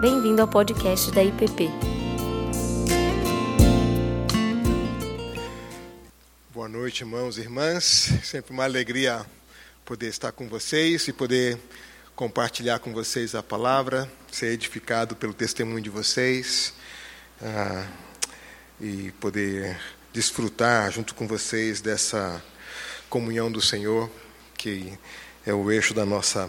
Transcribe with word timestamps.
Bem-vindo 0.00 0.40
ao 0.40 0.46
podcast 0.46 1.10
da 1.10 1.24
IPP. 1.24 1.68
Boa 6.54 6.68
noite, 6.68 7.00
irmãos 7.00 7.36
e 7.36 7.40
irmãs. 7.40 8.08
Sempre 8.22 8.52
uma 8.52 8.62
alegria 8.62 9.26
poder 9.84 10.06
estar 10.06 10.30
com 10.30 10.48
vocês 10.48 11.08
e 11.08 11.12
poder 11.12 11.58
compartilhar 12.14 12.78
com 12.78 12.92
vocês 12.92 13.34
a 13.34 13.42
palavra, 13.42 14.08
ser 14.30 14.52
edificado 14.52 15.16
pelo 15.16 15.34
testemunho 15.34 15.80
de 15.80 15.90
vocês 15.90 16.72
ah, 17.42 17.84
e 18.80 19.10
poder 19.20 19.76
desfrutar 20.12 20.92
junto 20.92 21.12
com 21.12 21.26
vocês 21.26 21.80
dessa 21.80 22.40
comunhão 23.10 23.50
do 23.50 23.60
Senhor 23.60 24.08
que 24.56 24.96
é 25.44 25.52
o 25.52 25.72
eixo 25.72 25.92
da 25.92 26.06
nossa 26.06 26.48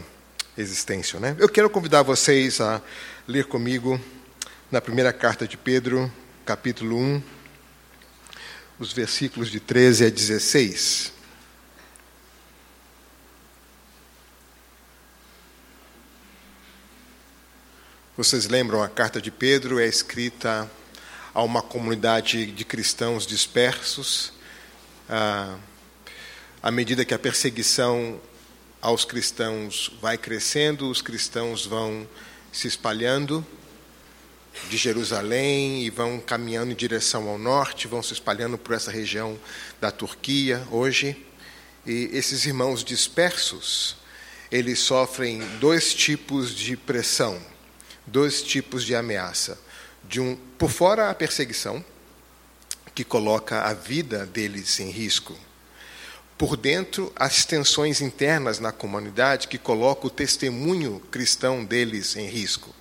existência. 0.57 1.19
Né? 1.19 1.35
Eu 1.39 1.47
quero 1.47 1.69
convidar 1.69 2.03
vocês 2.03 2.59
a 2.59 2.81
ler 3.29 3.45
comigo 3.45 4.01
na 4.71 4.81
primeira 4.81 5.13
carta 5.13 5.47
de 5.47 5.55
Pedro, 5.55 6.11
capítulo 6.43 6.97
1, 6.97 7.23
os 8.79 8.91
versículos 8.91 9.51
de 9.51 9.59
13 9.59 10.07
a 10.07 10.09
16. 10.09 11.13
Vocês 18.17 18.47
lembram, 18.47 18.81
a 18.81 18.89
carta 18.89 19.21
de 19.21 19.29
Pedro 19.29 19.79
é 19.79 19.85
escrita 19.85 20.67
a 21.31 21.43
uma 21.43 21.61
comunidade 21.61 22.47
de 22.47 22.65
cristãos 22.65 23.27
dispersos. 23.27 24.33
Ah, 25.07 25.55
à 26.63 26.71
medida 26.71 27.05
que 27.05 27.13
a 27.13 27.19
perseguição 27.19 28.19
aos 28.81 29.05
cristãos 29.05 29.95
vai 30.01 30.17
crescendo, 30.17 30.89
os 30.89 30.99
cristãos 30.99 31.63
vão 31.63 32.07
se 32.51 32.67
espalhando 32.67 33.45
de 34.69 34.77
Jerusalém 34.77 35.83
e 35.83 35.89
vão 35.89 36.19
caminhando 36.19 36.71
em 36.71 36.75
direção 36.75 37.27
ao 37.27 37.37
norte, 37.37 37.87
vão 37.87 38.03
se 38.03 38.13
espalhando 38.13 38.57
por 38.57 38.75
essa 38.75 38.91
região 38.91 39.39
da 39.79 39.91
Turquia 39.91 40.67
hoje. 40.71 41.25
E 41.85 42.09
esses 42.13 42.45
irmãos 42.45 42.83
dispersos, 42.83 43.95
eles 44.51 44.79
sofrem 44.79 45.39
dois 45.59 45.93
tipos 45.93 46.53
de 46.53 46.75
pressão, 46.75 47.39
dois 48.05 48.41
tipos 48.41 48.83
de 48.83 48.95
ameaça. 48.95 49.57
De 50.03 50.19
um, 50.19 50.35
por 50.57 50.69
fora 50.69 51.09
a 51.09 51.13
perseguição, 51.13 51.83
que 52.93 53.03
coloca 53.03 53.61
a 53.61 53.73
vida 53.73 54.25
deles 54.25 54.79
em 54.79 54.89
risco 54.89 55.37
por 56.39 56.55
dentro 56.55 57.11
as 57.17 57.43
tensões 57.43 57.99
internas 57.99 58.61
na 58.61 58.71
comunidade 58.71 59.49
que 59.49 59.57
colocam 59.57 60.07
o 60.07 60.09
testemunho 60.09 61.01
cristão 61.11 61.65
deles 61.65 62.15
em 62.15 62.27
risco. 62.27 62.73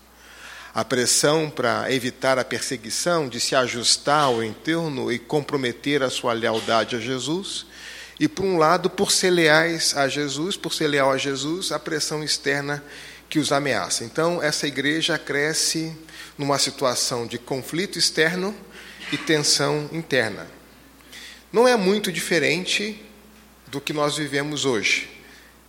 A 0.73 0.85
pressão 0.85 1.51
para 1.51 1.93
evitar 1.93 2.39
a 2.39 2.45
perseguição, 2.45 3.29
de 3.29 3.41
se 3.41 3.57
ajustar 3.57 4.27
ao 4.27 4.45
entorno 4.45 5.11
e 5.11 5.19
comprometer 5.19 6.05
a 6.05 6.09
sua 6.09 6.35
lealdade 6.35 6.95
a 6.95 7.01
Jesus. 7.01 7.67
E, 8.21 8.29
por 8.29 8.45
um 8.45 8.59
lado, 8.59 8.89
por 8.89 9.11
ser 9.11 9.31
leais 9.31 9.93
a 9.97 10.07
Jesus, 10.07 10.57
por 10.57 10.73
ser 10.73 10.87
leal 10.87 11.11
a 11.11 11.19
Jesus, 11.19 11.73
a 11.73 11.81
pressão 11.81 12.23
externa 12.23 12.85
que 13.29 13.41
os 13.41 13.51
ameaça. 13.51 14.05
Então, 14.05 14.41
essa 14.41 14.69
igreja 14.69 15.19
cresce 15.19 15.93
numa 16.37 16.61
situação 16.61 17.27
de 17.27 17.39
conflito 17.39 17.99
externo 17.99 18.55
e 19.11 19.17
tensão 19.17 19.91
interna. 19.93 20.47
Não 21.53 21.67
é 21.67 21.77
muito 21.77 22.13
diferente 22.13 23.05
do 23.71 23.81
que 23.81 23.93
nós 23.93 24.17
vivemos 24.17 24.65
hoje, 24.65 25.09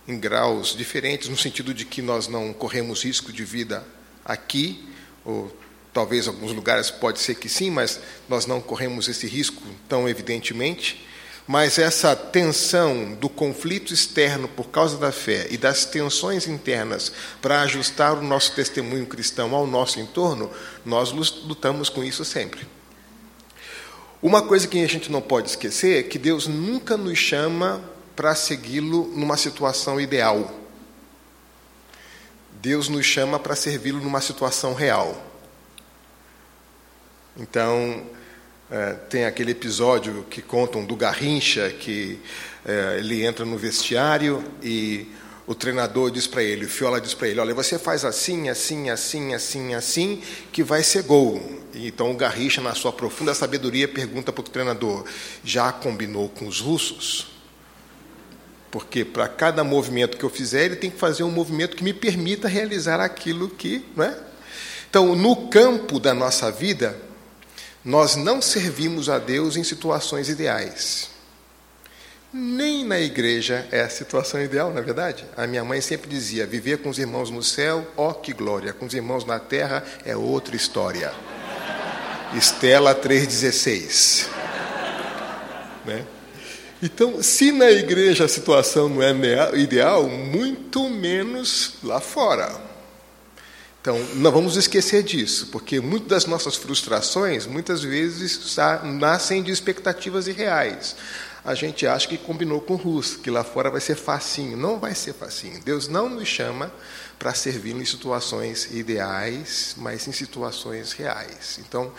em 0.08 0.18
graus 0.18 0.74
diferentes, 0.74 1.28
no 1.28 1.36
sentido 1.36 1.74
de 1.74 1.84
que 1.84 2.00
nós 2.00 2.28
não 2.28 2.52
corremos 2.52 3.04
risco 3.04 3.32
de 3.32 3.44
vida 3.44 3.84
aqui, 4.24 4.88
ou 5.24 5.54
talvez 5.92 6.26
em 6.26 6.30
alguns 6.30 6.52
lugares 6.52 6.90
pode 6.90 7.20
ser 7.20 7.34
que 7.34 7.48
sim, 7.48 7.70
mas 7.70 8.00
nós 8.28 8.46
não 8.46 8.60
corremos 8.60 9.08
esse 9.08 9.26
risco 9.26 9.62
tão 9.88 10.08
evidentemente. 10.08 11.06
Mas 11.46 11.78
essa 11.78 12.14
tensão 12.14 13.14
do 13.14 13.28
conflito 13.28 13.92
externo 13.92 14.46
por 14.46 14.68
causa 14.68 14.96
da 14.98 15.10
fé 15.10 15.48
e 15.50 15.56
das 15.56 15.84
tensões 15.84 16.46
internas 16.46 17.12
para 17.42 17.62
ajustar 17.62 18.16
o 18.16 18.22
nosso 18.22 18.54
testemunho 18.54 19.06
cristão 19.06 19.52
ao 19.54 19.66
nosso 19.66 19.98
entorno, 19.98 20.50
nós 20.84 21.10
lutamos 21.10 21.88
com 21.88 22.04
isso 22.04 22.24
sempre. 22.24 22.68
Uma 24.22 24.42
coisa 24.42 24.68
que 24.68 24.82
a 24.84 24.88
gente 24.88 25.10
não 25.10 25.20
pode 25.20 25.48
esquecer 25.48 25.98
é 25.98 26.02
que 26.02 26.18
Deus 26.18 26.46
nunca 26.46 26.96
nos 26.96 27.18
chama 27.18 27.82
para 28.14 28.34
segui-lo 28.34 29.12
numa 29.14 29.36
situação 29.36 30.00
ideal. 30.00 30.54
Deus 32.60 32.88
nos 32.88 33.06
chama 33.06 33.38
para 33.38 33.56
servi-lo 33.56 34.00
numa 34.00 34.20
situação 34.20 34.74
real. 34.74 35.26
Então, 37.36 38.06
é, 38.70 38.92
tem 39.08 39.24
aquele 39.24 39.52
episódio 39.52 40.24
que 40.28 40.42
contam 40.42 40.84
do 40.84 40.94
Garrincha, 40.94 41.70
que 41.70 42.20
é, 42.64 42.98
ele 42.98 43.24
entra 43.24 43.44
no 43.44 43.56
vestiário 43.56 44.44
e 44.62 45.08
o 45.46 45.54
treinador 45.54 46.10
diz 46.10 46.28
para 46.28 46.42
ele, 46.42 46.66
o 46.66 46.68
Fiola 46.68 47.00
diz 47.00 47.12
para 47.12 47.26
ele, 47.26 47.40
olha, 47.40 47.52
você 47.52 47.78
faz 47.78 48.04
assim, 48.04 48.48
assim, 48.48 48.88
assim, 48.88 49.34
assim, 49.34 49.74
assim, 49.74 50.22
que 50.52 50.62
vai 50.62 50.82
ser 50.84 51.02
gol. 51.02 51.42
Então 51.74 52.12
o 52.12 52.14
Garrincha, 52.14 52.60
na 52.60 52.74
sua 52.74 52.92
profunda 52.92 53.34
sabedoria, 53.34 53.88
pergunta 53.88 54.32
para 54.32 54.42
o 54.42 54.48
treinador, 54.48 55.04
já 55.42 55.72
combinou 55.72 56.28
com 56.28 56.46
os 56.46 56.60
russos? 56.60 57.39
Porque 58.70 59.04
para 59.04 59.26
cada 59.26 59.64
movimento 59.64 60.16
que 60.16 60.24
eu 60.24 60.30
fizer, 60.30 60.66
ele 60.66 60.76
tem 60.76 60.90
que 60.90 60.98
fazer 60.98 61.22
um 61.22 61.30
movimento 61.30 61.76
que 61.76 61.82
me 61.82 61.92
permita 61.92 62.46
realizar 62.46 63.00
aquilo 63.00 63.48
que. 63.48 63.84
Não 63.96 64.04
é? 64.04 64.16
Então, 64.88 65.14
no 65.14 65.48
campo 65.48 65.98
da 65.98 66.14
nossa 66.14 66.50
vida, 66.50 66.96
nós 67.84 68.16
não 68.16 68.40
servimos 68.42 69.08
a 69.08 69.18
Deus 69.18 69.56
em 69.56 69.64
situações 69.64 70.28
ideais. 70.28 71.10
Nem 72.32 72.84
na 72.84 73.00
igreja 73.00 73.66
é 73.72 73.80
a 73.80 73.88
situação 73.88 74.40
ideal, 74.40 74.72
na 74.72 74.78
é 74.78 74.82
verdade. 74.82 75.24
A 75.36 75.48
minha 75.48 75.64
mãe 75.64 75.80
sempre 75.80 76.08
dizia: 76.08 76.46
viver 76.46 76.78
com 76.78 76.88
os 76.88 76.98
irmãos 76.98 77.28
no 77.28 77.42
céu, 77.42 77.84
ó 77.96 78.12
que 78.12 78.32
glória, 78.32 78.72
com 78.72 78.86
os 78.86 78.94
irmãos 78.94 79.24
na 79.24 79.40
terra 79.40 79.82
é 80.04 80.16
outra 80.16 80.54
história. 80.54 81.12
Estela 82.32 82.94
3,16. 82.94 84.28
Né? 85.84 86.06
Então, 86.82 87.22
se 87.22 87.52
na 87.52 87.70
igreja 87.70 88.24
a 88.24 88.28
situação 88.28 88.88
não 88.88 89.02
é 89.02 89.12
ideal, 89.58 90.08
muito 90.08 90.88
menos 90.88 91.74
lá 91.82 92.00
fora. 92.00 92.70
Então, 93.80 93.98
não 94.14 94.30
vamos 94.30 94.56
esquecer 94.56 95.02
disso, 95.02 95.48
porque 95.50 95.80
muitas 95.80 96.08
das 96.08 96.26
nossas 96.26 96.56
frustrações, 96.56 97.46
muitas 97.46 97.82
vezes, 97.82 98.56
nascem 98.82 99.42
de 99.42 99.50
expectativas 99.50 100.26
irreais 100.26 100.96
a 101.44 101.54
gente 101.54 101.86
acha 101.86 102.06
que 102.06 102.18
combinou 102.18 102.60
com 102.60 102.74
o 102.74 102.76
russo, 102.76 103.18
que 103.18 103.30
lá 103.30 103.42
fora 103.42 103.70
vai 103.70 103.80
ser 103.80 103.96
facinho. 103.96 104.56
Não 104.56 104.78
vai 104.78 104.94
ser 104.94 105.14
facinho. 105.14 105.60
Deus 105.64 105.88
não 105.88 106.08
nos 106.08 106.28
chama 106.28 106.70
para 107.18 107.32
servir 107.34 107.74
em 107.74 107.84
situações 107.84 108.68
ideais, 108.72 109.74
mas 109.78 110.06
em 110.06 110.12
situações 110.12 110.92
reais. 110.92 111.58
Então, 111.60 111.92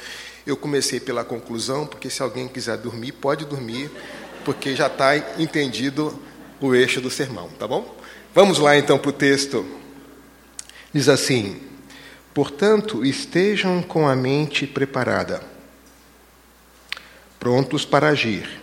eu 0.45 0.55
comecei 0.55 0.99
pela 0.99 1.23
conclusão, 1.23 1.87
porque 1.87 2.09
se 2.09 2.21
alguém 2.21 2.47
quiser 2.47 2.77
dormir, 2.77 3.13
pode 3.13 3.45
dormir, 3.45 3.89
porque 4.43 4.75
já 4.75 4.87
está 4.87 5.17
entendido 5.39 6.21
o 6.59 6.75
eixo 6.75 7.01
do 7.01 7.09
sermão, 7.09 7.49
tá 7.59 7.67
bom? 7.67 7.95
Vamos 8.33 8.59
lá 8.59 8.77
então 8.77 8.97
para 8.97 9.09
o 9.09 9.13
texto. 9.13 9.65
Diz 10.93 11.09
assim: 11.09 11.61
Portanto, 12.33 13.05
estejam 13.05 13.81
com 13.81 14.07
a 14.07 14.15
mente 14.15 14.67
preparada, 14.67 15.41
prontos 17.39 17.85
para 17.85 18.09
agir 18.09 18.61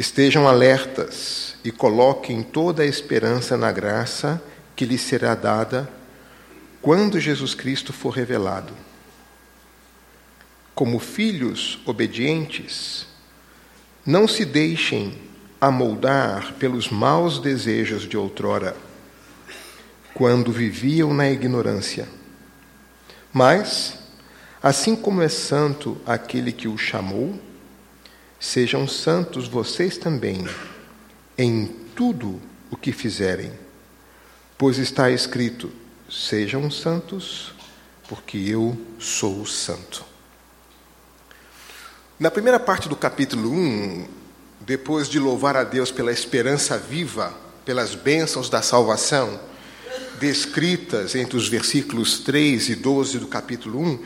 Estejam 0.00 0.48
alertas 0.48 1.56
e 1.62 1.70
coloquem 1.70 2.42
toda 2.42 2.82
a 2.82 2.86
esperança 2.86 3.54
na 3.54 3.70
graça 3.70 4.42
que 4.74 4.86
lhes 4.86 5.02
será 5.02 5.34
dada 5.34 5.90
quando 6.80 7.20
Jesus 7.20 7.54
Cristo 7.54 7.92
for 7.92 8.08
revelado. 8.08 8.72
Como 10.74 10.98
filhos 10.98 11.78
obedientes, 11.84 13.06
não 14.04 14.26
se 14.26 14.44
deixem 14.44 15.14
amoldar 15.60 16.54
pelos 16.54 16.88
maus 16.88 17.38
desejos 17.38 18.08
de 18.08 18.16
outrora, 18.16 18.76
quando 20.14 20.52
viviam 20.52 21.14
na 21.14 21.30
ignorância. 21.30 22.08
Mas, 23.32 23.98
assim 24.62 24.96
como 24.96 25.22
é 25.22 25.28
santo 25.28 25.96
aquele 26.06 26.52
que 26.52 26.66
o 26.66 26.76
chamou, 26.76 27.38
Sejam 28.40 28.88
santos 28.88 29.46
vocês 29.46 29.98
também, 29.98 30.48
em 31.36 31.66
tudo 31.94 32.40
o 32.70 32.76
que 32.76 32.90
fizerem, 32.90 33.52
pois 34.56 34.78
está 34.78 35.10
escrito: 35.10 35.70
sejam 36.08 36.70
santos, 36.70 37.52
porque 38.08 38.38
eu 38.38 38.80
sou 38.98 39.44
santo. 39.44 40.06
Na 42.20 42.30
primeira 42.30 42.60
parte 42.60 42.86
do 42.86 42.94
capítulo 42.94 43.50
1, 43.50 44.04
depois 44.60 45.08
de 45.08 45.18
louvar 45.18 45.56
a 45.56 45.64
Deus 45.64 45.90
pela 45.90 46.12
esperança 46.12 46.76
viva, 46.76 47.32
pelas 47.64 47.94
bênçãos 47.94 48.50
da 48.50 48.60
salvação, 48.60 49.40
descritas 50.20 51.14
entre 51.14 51.38
os 51.38 51.48
versículos 51.48 52.18
3 52.18 52.68
e 52.68 52.74
12 52.74 53.20
do 53.20 53.26
capítulo 53.26 53.80
1, 53.80 53.98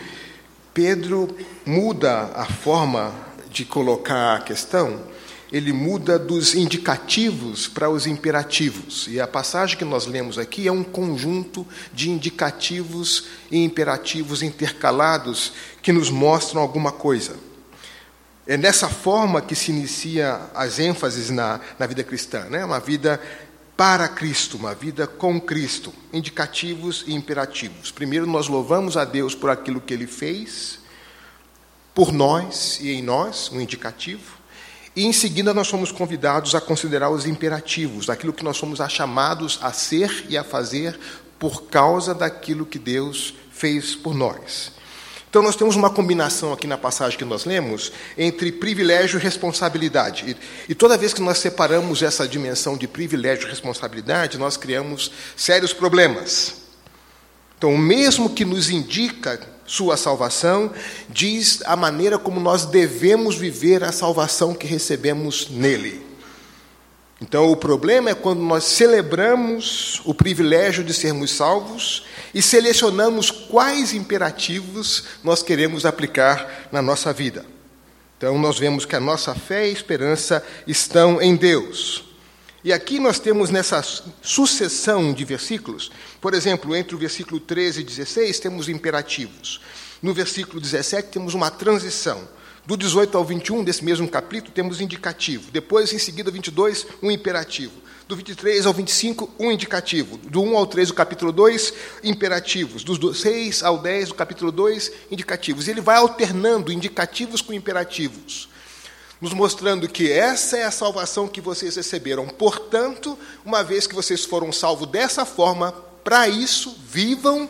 Pedro 0.72 1.37
muda 1.66 2.31
a 2.37 2.44
forma 2.44 3.12
de 3.50 3.64
colocar 3.64 4.37
a 4.37 4.40
questão, 4.43 5.02
ele 5.50 5.72
muda 5.72 6.16
dos 6.16 6.55
indicativos 6.55 7.66
para 7.66 7.90
os 7.90 8.06
imperativos. 8.06 9.08
E 9.11 9.20
a 9.20 9.26
passagem 9.26 9.76
que 9.76 9.84
nós 9.84 10.06
lemos 10.06 10.38
aqui 10.38 10.69
é 10.69 10.72
um 10.72 10.84
conjunto 10.84 11.66
de 11.93 12.11
indicativos 12.11 13.25
e 13.50 13.58
imperativos 13.58 14.40
intercalados 14.40 15.52
que 15.82 15.93
nos 15.93 16.11
mostram 16.11 16.62
alguma 16.62 16.93
coisa. 16.93 17.44
É 18.46 18.58
nessa 18.58 18.91
forma 18.91 19.41
que 19.41 19.55
se 19.55 19.70
inicia 19.70 20.50
as 20.55 20.79
ênfases 20.79 21.31
na, 21.31 21.61
na 21.79 21.87
vida 21.87 22.05
cristã, 22.05 22.44
né? 22.50 22.62
uma 22.62 22.79
vida 22.79 23.19
para 23.75 24.06
Cristo, 24.06 24.58
uma 24.58 24.75
vida 24.75 25.06
com 25.06 25.41
Cristo, 25.41 25.93
indicativos 26.12 27.05
e 27.06 27.14
imperativos. 27.14 27.91
Primeiro, 27.91 28.26
nós 28.26 28.46
louvamos 28.46 28.96
a 28.99 29.05
Deus 29.05 29.35
por 29.35 29.49
aquilo 29.49 29.81
que 29.81 29.94
Ele 29.94 30.06
fez, 30.06 30.79
por 31.94 32.12
nós 32.12 32.79
e 32.81 32.91
em 32.91 33.02
nós, 33.02 33.50
um 33.50 33.61
indicativo. 33.61 34.35
E 34.94 35.06
em 35.06 35.12
seguida, 35.12 35.55
nós 35.55 35.67
somos 35.67 35.90
convidados 35.90 36.55
a 36.55 36.61
considerar 36.61 37.08
os 37.08 37.26
imperativos, 37.26 38.11
aquilo 38.11 38.32
que 38.32 38.44
nós 38.44 38.58
somos 38.58 38.79
chamados 38.90 39.58
a 39.62 39.73
ser 39.73 40.26
e 40.29 40.37
a 40.37 40.44
fazer 40.44 40.99
por 41.38 41.64
causa 41.64 42.14
daquilo 42.14 42.67
que 42.67 42.79
Deus 42.79 43.35
fez 43.50 43.97
por 43.97 44.14
nós. 44.14 44.74
Então, 45.34 45.42
nós 45.42 45.56
temos 45.56 45.75
uma 45.75 45.90
combinação 45.90 46.52
aqui 46.52 46.64
na 46.64 46.78
passagem 46.78 47.19
que 47.19 47.25
nós 47.25 47.44
lemos 47.44 47.90
entre 48.16 48.52
privilégio 48.52 49.19
e 49.19 49.20
responsabilidade. 49.20 50.31
E, 50.31 50.70
e, 50.70 50.76
toda 50.76 50.96
vez 50.96 51.12
que 51.12 51.20
nós 51.20 51.38
separamos 51.38 52.04
essa 52.04 52.28
dimensão 52.28 52.76
de 52.76 52.86
privilégio 52.86 53.48
e 53.48 53.50
responsabilidade, 53.50 54.38
nós 54.38 54.56
criamos 54.56 55.10
sérios 55.34 55.72
problemas. 55.72 56.54
Então, 57.58 57.75
o 57.75 57.78
mesmo 57.78 58.31
que 58.31 58.44
nos 58.44 58.70
indica 58.70 59.40
sua 59.66 59.96
salvação, 59.96 60.72
diz 61.08 61.62
a 61.64 61.75
maneira 61.75 62.16
como 62.16 62.38
nós 62.38 62.64
devemos 62.64 63.34
viver 63.34 63.82
a 63.82 63.90
salvação 63.90 64.54
que 64.54 64.69
recebemos 64.69 65.50
nele. 65.50 66.13
Então, 67.20 67.50
o 67.50 67.56
problema 67.56 68.11
é 68.11 68.14
quando 68.14 68.40
nós 68.40 68.64
celebramos 68.64 70.00
o 70.05 70.12
privilégio 70.12 70.82
de 70.82 70.93
sermos 70.93 71.31
salvos 71.31 72.05
e 72.34 72.43
selecionamos 72.43 73.31
quais 73.31 73.94
imperativos 73.94 75.05
nós 75.22 75.43
queremos 75.43 75.87
aplicar 75.87 76.69
na 76.72 76.82
nossa 76.82 77.12
vida. 77.12 77.46
Então, 78.19 78.38
nós 78.38 78.58
vemos 78.58 78.84
que 78.84 78.96
a 78.96 79.00
nossa 79.00 79.34
fé 79.34 79.69
e 79.69 79.72
esperança 79.72 80.44
estão 80.66 81.22
em 81.22 81.37
Deus. 81.37 82.05
E 82.64 82.72
aqui 82.72 82.99
nós 82.99 83.19
temos 83.19 83.50
nessa 83.50 83.84
sucessão 84.22 85.12
de 85.12 85.25
versículos, 85.25 85.93
por 86.20 86.32
exemplo, 86.32 86.75
entre 86.75 86.96
o 86.96 86.99
versículo 86.99 87.38
13 87.38 87.82
e 87.82 87.84
16, 87.84 88.38
temos 88.40 88.69
imperativos. 88.70 89.61
No 90.02 90.14
versículo 90.14 90.61
17, 90.61 91.11
temos 91.11 91.34
uma 91.34 91.50
transição. 91.50 92.26
Do 92.66 92.78
18 92.78 93.19
ao 93.19 93.25
21 93.25 93.62
desse 93.62 93.84
mesmo 93.84 94.08
capítulo, 94.08 94.50
temos 94.50 94.81
indicativo. 94.81 95.50
Depois, 95.50 95.93
em 95.93 95.99
seguida, 95.99 96.31
22, 96.31 96.87
um 97.02 97.11
imperativo. 97.11 97.75
Do 98.08 98.16
23 98.16 98.64
ao 98.64 98.72
25, 98.72 99.31
um 99.38 99.52
indicativo. 99.52 100.16
Do 100.16 100.40
1 100.40 100.56
ao 100.56 100.66
3 100.66 100.88
do 100.88 100.94
capítulo 100.94 101.31
2, 101.31 101.75
imperativos. 102.02 102.82
Dos 102.82 103.20
6 103.20 103.62
ao 103.62 103.76
10 103.76 104.08
do 104.08 104.14
capítulo 104.14 104.50
2, 104.50 104.93
indicativos. 105.11 105.69
E 105.69 105.72
ele 105.72 105.82
vai 105.82 105.96
alternando 105.96 106.72
indicativos 106.72 107.43
com 107.43 107.52
imperativos, 107.52 108.49
nos 109.20 109.34
mostrando 109.34 109.87
que 109.87 110.11
essa 110.11 110.56
é 110.56 110.64
a 110.64 110.70
salvação 110.70 111.28
que 111.28 111.43
vocês 111.43 111.76
receberam. 111.76 112.26
Portanto, 112.28 113.19
uma 113.44 113.62
vez 113.62 113.87
que 113.87 113.94
vocês 113.94 114.25
foram 114.25 114.50
salvos 114.50 114.88
dessa 114.88 115.26
forma, 115.26 115.72
para 116.02 116.28
isso, 116.28 116.78
vivam 116.88 117.49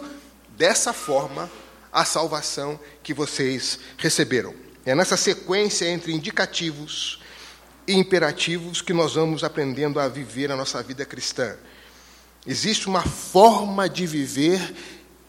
dessa 0.57 0.93
forma 0.93 1.49
a 1.93 2.05
salvação 2.05 2.81
que 3.01 3.15
vocês 3.15 3.79
receberam. 3.97 4.64
É 4.87 4.95
nessa 4.95 5.17
sequência 5.17 5.89
entre 5.89 6.13
indicativos 6.13 7.19
e 7.87 7.95
imperativos 7.95 8.83
que 8.83 8.93
nós 8.93 9.15
vamos 9.15 9.43
aprendendo 9.43 9.99
a 9.99 10.09
viver 10.09 10.53
a 10.53 10.57
nossa 10.57 10.83
vida 10.83 11.07
cristã. 11.07 11.57
Existe 12.47 12.87
uma 12.87 13.03
forma 13.03 13.89
de 13.89 14.07
viver 14.07 14.75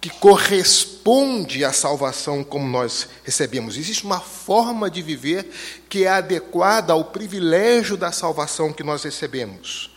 que 0.01 0.09
corresponde 0.09 1.63
à 1.63 1.71
salvação 1.71 2.43
como 2.43 2.67
nós 2.67 3.07
recebemos. 3.23 3.77
Existe 3.77 4.03
uma 4.03 4.19
forma 4.19 4.91
de 4.91 5.01
viver 5.01 5.49
que 5.87 6.03
é 6.03 6.09
adequada 6.09 6.91
ao 6.91 7.05
privilégio 7.05 7.95
da 7.95 8.11
salvação 8.11 8.73
que 8.73 8.83
nós 8.83 9.03
recebemos. 9.03 9.95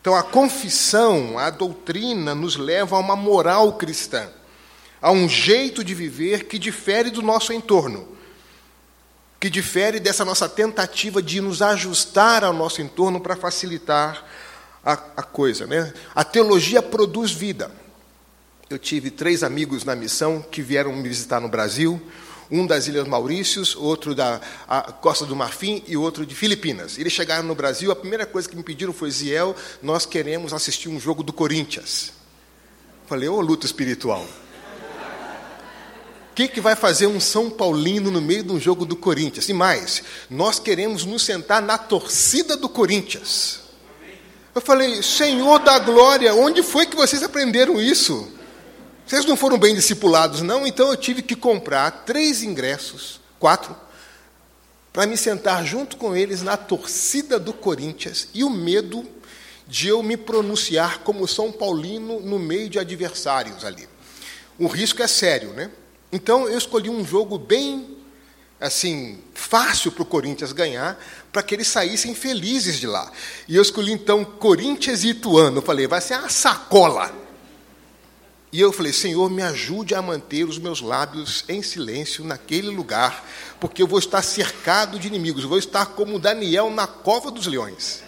Então, 0.00 0.14
a 0.14 0.22
confissão, 0.22 1.38
a 1.38 1.50
doutrina, 1.50 2.36
nos 2.36 2.54
leva 2.54 2.96
a 2.96 3.00
uma 3.00 3.16
moral 3.16 3.72
cristã, 3.72 4.28
a 5.00 5.10
um 5.10 5.28
jeito 5.28 5.82
de 5.82 5.92
viver 5.92 6.44
que 6.44 6.58
difere 6.58 7.10
do 7.10 7.20
nosso 7.20 7.52
entorno 7.52 8.21
que 9.42 9.50
difere 9.50 9.98
dessa 9.98 10.24
nossa 10.24 10.48
tentativa 10.48 11.20
de 11.20 11.40
nos 11.40 11.62
ajustar 11.62 12.44
ao 12.44 12.52
nosso 12.52 12.80
entorno 12.80 13.20
para 13.20 13.34
facilitar 13.34 14.24
a, 14.84 14.92
a 14.92 15.22
coisa. 15.24 15.66
Né? 15.66 15.92
A 16.14 16.22
teologia 16.22 16.80
produz 16.80 17.32
vida. 17.32 17.68
Eu 18.70 18.78
tive 18.78 19.10
três 19.10 19.42
amigos 19.42 19.82
na 19.82 19.96
missão 19.96 20.40
que 20.40 20.62
vieram 20.62 20.92
me 20.92 21.08
visitar 21.08 21.40
no 21.40 21.48
Brasil, 21.48 22.00
um 22.52 22.64
das 22.64 22.86
Ilhas 22.86 23.08
Maurícios, 23.08 23.74
outro 23.74 24.14
da 24.14 24.40
Costa 25.00 25.26
do 25.26 25.34
Marfim 25.34 25.82
e 25.88 25.96
outro 25.96 26.24
de 26.24 26.36
Filipinas. 26.36 26.96
Eles 26.96 27.12
chegaram 27.12 27.42
no 27.42 27.56
Brasil, 27.56 27.90
a 27.90 27.96
primeira 27.96 28.24
coisa 28.24 28.48
que 28.48 28.54
me 28.54 28.62
pediram 28.62 28.92
foi: 28.92 29.10
Ziel, 29.10 29.56
nós 29.82 30.06
queremos 30.06 30.52
assistir 30.52 30.88
um 30.88 31.00
jogo 31.00 31.24
do 31.24 31.32
Corinthians. 31.32 32.12
Falei, 33.08 33.28
ô 33.28 33.38
oh, 33.38 33.40
luta 33.40 33.66
espiritual. 33.66 34.24
O 36.32 36.34
que, 36.34 36.48
que 36.48 36.62
vai 36.62 36.74
fazer 36.74 37.06
um 37.06 37.20
São 37.20 37.50
Paulino 37.50 38.10
no 38.10 38.22
meio 38.22 38.42
de 38.42 38.52
um 38.52 38.58
jogo 38.58 38.86
do 38.86 38.96
Corinthians? 38.96 39.50
E 39.50 39.52
mais, 39.52 40.02
nós 40.30 40.58
queremos 40.58 41.04
nos 41.04 41.22
sentar 41.22 41.60
na 41.60 41.76
torcida 41.76 42.56
do 42.56 42.70
Corinthians. 42.70 43.60
Eu 44.54 44.62
falei, 44.62 45.02
Senhor 45.02 45.58
da 45.58 45.78
glória, 45.78 46.34
onde 46.34 46.62
foi 46.62 46.86
que 46.86 46.96
vocês 46.96 47.22
aprenderam 47.22 47.78
isso? 47.78 48.32
Vocês 49.06 49.26
não 49.26 49.36
foram 49.36 49.58
bem 49.58 49.74
discipulados, 49.74 50.40
não? 50.40 50.66
Então 50.66 50.88
eu 50.88 50.96
tive 50.96 51.20
que 51.20 51.36
comprar 51.36 51.90
três 52.06 52.42
ingressos, 52.42 53.20
quatro, 53.38 53.76
para 54.90 55.06
me 55.06 55.18
sentar 55.18 55.62
junto 55.66 55.98
com 55.98 56.16
eles 56.16 56.40
na 56.40 56.56
torcida 56.56 57.38
do 57.38 57.52
Corinthians 57.52 58.28
e 58.32 58.42
o 58.42 58.48
medo 58.48 59.06
de 59.68 59.88
eu 59.88 60.02
me 60.02 60.16
pronunciar 60.16 61.00
como 61.00 61.28
São 61.28 61.52
Paulino 61.52 62.20
no 62.20 62.38
meio 62.38 62.70
de 62.70 62.78
adversários 62.78 63.66
ali. 63.66 63.86
O 64.58 64.66
risco 64.66 65.02
é 65.02 65.06
sério, 65.06 65.50
né? 65.50 65.70
Então 66.12 66.46
eu 66.48 66.58
escolhi 66.58 66.90
um 66.90 67.04
jogo 67.04 67.38
bem 67.38 67.96
assim 68.60 69.18
fácil 69.34 69.90
para 69.90 70.02
o 70.02 70.06
Corinthians 70.06 70.52
ganhar, 70.52 70.96
para 71.32 71.42
que 71.42 71.54
eles 71.54 71.66
saíssem 71.66 72.14
felizes 72.14 72.78
de 72.78 72.86
lá. 72.86 73.10
E 73.48 73.56
eu 73.56 73.62
escolhi 73.62 73.92
então 73.92 74.24
Corinthians 74.24 75.02
e 75.02 75.08
Ituano. 75.08 75.58
Eu 75.58 75.62
falei, 75.62 75.88
vai 75.88 76.00
ser 76.00 76.14
uma 76.14 76.28
sacola. 76.28 77.12
E 78.52 78.60
eu 78.60 78.70
falei, 78.70 78.92
Senhor, 78.92 79.30
me 79.30 79.42
ajude 79.42 79.94
a 79.94 80.02
manter 80.02 80.44
os 80.44 80.58
meus 80.58 80.82
lábios 80.82 81.42
em 81.48 81.62
silêncio 81.62 82.22
naquele 82.22 82.68
lugar, 82.68 83.26
porque 83.58 83.82
eu 83.82 83.86
vou 83.86 83.98
estar 83.98 84.20
cercado 84.20 84.98
de 84.98 85.08
inimigos, 85.08 85.42
eu 85.42 85.48
vou 85.48 85.58
estar 85.58 85.86
como 85.86 86.18
Daniel 86.18 86.70
na 86.70 86.86
cova 86.86 87.30
dos 87.30 87.46
leões. 87.46 88.02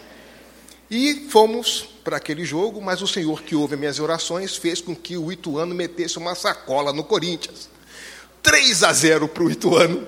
E 0.90 1.28
fomos 1.30 1.88
para 2.04 2.18
aquele 2.18 2.44
jogo, 2.44 2.82
mas 2.82 3.00
o 3.00 3.06
Senhor 3.06 3.42
que 3.42 3.56
ouve 3.56 3.74
minhas 3.74 3.98
orações 3.98 4.54
fez 4.54 4.82
com 4.82 4.94
que 4.94 5.16
o 5.16 5.32
Ituano 5.32 5.74
metesse 5.74 6.18
uma 6.18 6.34
sacola 6.34 6.92
no 6.92 7.02
Corinthians. 7.02 7.70
3 8.44 8.84
a 8.84 8.92
0 8.92 9.26
para 9.26 9.42
o 9.42 9.50
Ituano. 9.50 10.06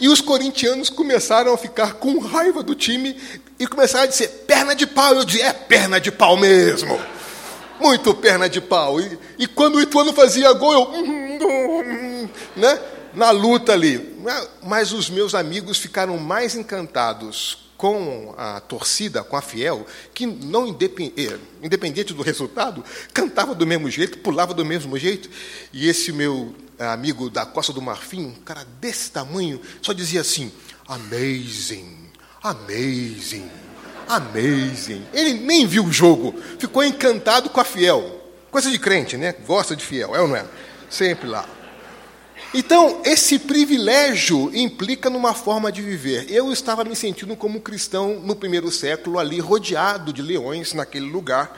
E 0.00 0.08
os 0.08 0.20
corintianos 0.20 0.90
começaram 0.90 1.54
a 1.54 1.58
ficar 1.58 1.94
com 1.94 2.18
raiva 2.18 2.62
do 2.62 2.74
time 2.74 3.16
e 3.58 3.66
começaram 3.66 4.04
a 4.04 4.08
dizer: 4.08 4.28
perna 4.46 4.74
de 4.74 4.86
pau. 4.86 5.14
Eu 5.14 5.24
disse: 5.24 5.42
é 5.42 5.52
perna 5.52 6.00
de 6.00 6.10
pau 6.10 6.36
mesmo. 6.36 6.98
Muito 7.78 8.14
perna 8.14 8.48
de 8.48 8.60
pau. 8.60 9.00
E, 9.00 9.18
e 9.38 9.46
quando 9.46 9.76
o 9.76 9.80
Ituano 9.80 10.12
fazia 10.12 10.52
gol, 10.52 10.72
eu. 10.72 10.90
Né? 12.56 12.78
Na 13.14 13.30
luta 13.30 13.72
ali. 13.72 14.16
Mas 14.62 14.92
os 14.92 15.08
meus 15.08 15.34
amigos 15.34 15.78
ficaram 15.78 16.18
mais 16.18 16.54
encantados 16.54 17.70
com 17.76 18.34
a 18.36 18.60
torcida, 18.60 19.24
com 19.24 19.36
a 19.36 19.40
fiel, 19.40 19.86
que 20.12 20.26
não 20.26 20.68
eh, 20.68 21.38
independente 21.62 22.12
do 22.12 22.22
resultado, 22.22 22.84
cantava 23.14 23.54
do 23.54 23.66
mesmo 23.66 23.90
jeito, 23.90 24.18
pulava 24.18 24.52
do 24.52 24.66
mesmo 24.66 24.98
jeito. 24.98 25.30
E 25.72 25.88
esse 25.88 26.12
meu 26.12 26.54
amigo 26.88 27.28
da 27.28 27.44
Costa 27.44 27.72
do 27.72 27.82
Marfim, 27.82 28.26
um 28.26 28.42
cara 28.42 28.64
desse 28.80 29.10
tamanho, 29.10 29.60
só 29.82 29.92
dizia 29.92 30.20
assim: 30.20 30.52
amazing, 30.86 32.10
amazing, 32.42 33.50
amazing. 34.08 35.06
Ele 35.12 35.34
nem 35.34 35.66
viu 35.66 35.84
o 35.84 35.92
jogo, 35.92 36.34
ficou 36.58 36.82
encantado 36.82 37.50
com 37.50 37.60
a 37.60 37.64
fiel. 37.64 38.18
Coisa 38.50 38.70
de 38.70 38.78
crente, 38.78 39.16
né? 39.16 39.32
Gosta 39.46 39.76
de 39.76 39.84
fiel, 39.84 40.14
é 40.14 40.20
ou 40.20 40.28
não 40.28 40.36
é? 40.36 40.44
Sempre 40.88 41.28
lá. 41.28 41.46
Então, 42.52 43.00
esse 43.04 43.38
privilégio 43.38 44.50
implica 44.52 45.08
numa 45.08 45.32
forma 45.32 45.70
de 45.70 45.80
viver. 45.80 46.26
Eu 46.28 46.52
estava 46.52 46.82
me 46.82 46.96
sentindo 46.96 47.36
como 47.36 47.60
cristão 47.60 48.18
no 48.18 48.34
primeiro 48.34 48.72
século, 48.72 49.20
ali 49.20 49.38
rodeado 49.38 50.12
de 50.12 50.20
leões 50.20 50.74
naquele 50.74 51.06
lugar. 51.06 51.56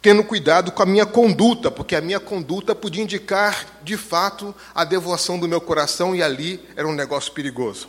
Tendo 0.00 0.22
cuidado 0.22 0.70
com 0.70 0.82
a 0.82 0.86
minha 0.86 1.06
conduta, 1.06 1.70
porque 1.70 1.96
a 1.96 2.00
minha 2.00 2.20
conduta 2.20 2.74
podia 2.74 3.02
indicar, 3.02 3.66
de 3.82 3.96
fato, 3.96 4.54
a 4.74 4.84
devoção 4.84 5.38
do 5.38 5.48
meu 5.48 5.60
coração 5.60 6.14
e 6.14 6.22
ali 6.22 6.60
era 6.76 6.86
um 6.86 6.94
negócio 6.94 7.32
perigoso. 7.32 7.88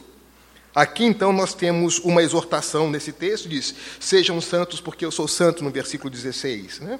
Aqui 0.74 1.04
então 1.04 1.34
nós 1.34 1.54
temos 1.54 2.00
uma 2.00 2.22
exortação 2.22 2.90
nesse 2.90 3.12
texto, 3.12 3.50
diz: 3.50 3.74
Sejam 4.00 4.40
santos 4.40 4.80
porque 4.80 5.06
eu 5.06 5.12
sou 5.12 5.28
santo, 5.28 5.64
no 5.64 5.72
versículo 5.72 6.10
16. 6.10 6.80
Né? 6.80 7.00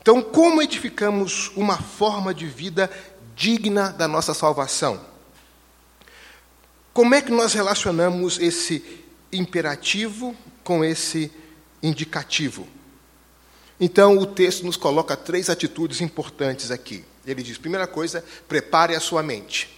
Então, 0.00 0.22
como 0.22 0.62
edificamos 0.62 1.50
uma 1.56 1.76
forma 1.76 2.32
de 2.32 2.46
vida 2.46 2.90
digna 3.34 3.90
da 3.90 4.06
nossa 4.06 4.32
salvação? 4.32 5.00
Como 6.92 7.14
é 7.14 7.20
que 7.20 7.30
nós 7.30 7.52
relacionamos 7.52 8.38
esse 8.38 9.04
imperativo 9.32 10.34
com 10.64 10.84
esse 10.84 11.30
indicativo? 11.82 12.66
Então, 13.78 14.18
o 14.18 14.26
texto 14.26 14.64
nos 14.64 14.76
coloca 14.76 15.16
três 15.16 15.50
atitudes 15.50 16.00
importantes 16.00 16.70
aqui. 16.70 17.04
Ele 17.26 17.42
diz: 17.42 17.58
primeira 17.58 17.86
coisa, 17.86 18.24
prepare 18.48 18.94
a 18.94 19.00
sua 19.00 19.22
mente. 19.22 19.68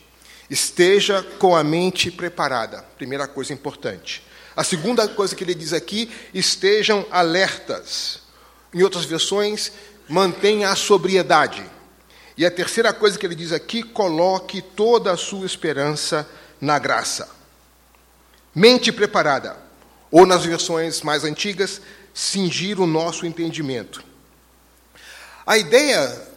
Esteja 0.49 1.23
com 1.39 1.55
a 1.55 1.65
mente 1.65 2.11
preparada. 2.11 2.83
Primeira 2.97 3.27
coisa 3.27 3.53
importante. 3.53 4.23
A 4.57 4.65
segunda 4.65 5.07
coisa 5.07 5.35
que 5.37 5.45
ele 5.45 5.55
diz 5.55 5.73
aqui, 5.73 6.11
estejam 6.33 7.07
alertas. 7.11 8.21
Em 8.73 8.83
outras 8.83 9.05
versões, 9.05 9.73
mantenha 10.09 10.71
a 10.71 10.77
sobriedade. 10.77 11.65
E 12.37 12.47
a 12.47 12.51
terceira 12.51 12.93
coisa 12.93 13.19
que 13.19 13.27
ele 13.27 13.35
diz 13.35 13.53
aqui, 13.53 13.83
coloque 13.83 14.63
toda 14.63 15.13
a 15.13 15.17
sua 15.17 15.45
esperança 15.45 16.29
na 16.61 16.79
graça. 16.79 17.29
Mente 18.55 18.91
preparada. 18.91 19.57
Ou 20.11 20.25
nas 20.25 20.45
versões 20.45 21.03
mais 21.03 21.25
antigas, 21.25 21.81
cingir 22.15 22.81
o 22.81 22.87
nosso 22.87 23.27
entendimento. 23.27 24.05
A 25.47 25.57
ideia 25.57 26.29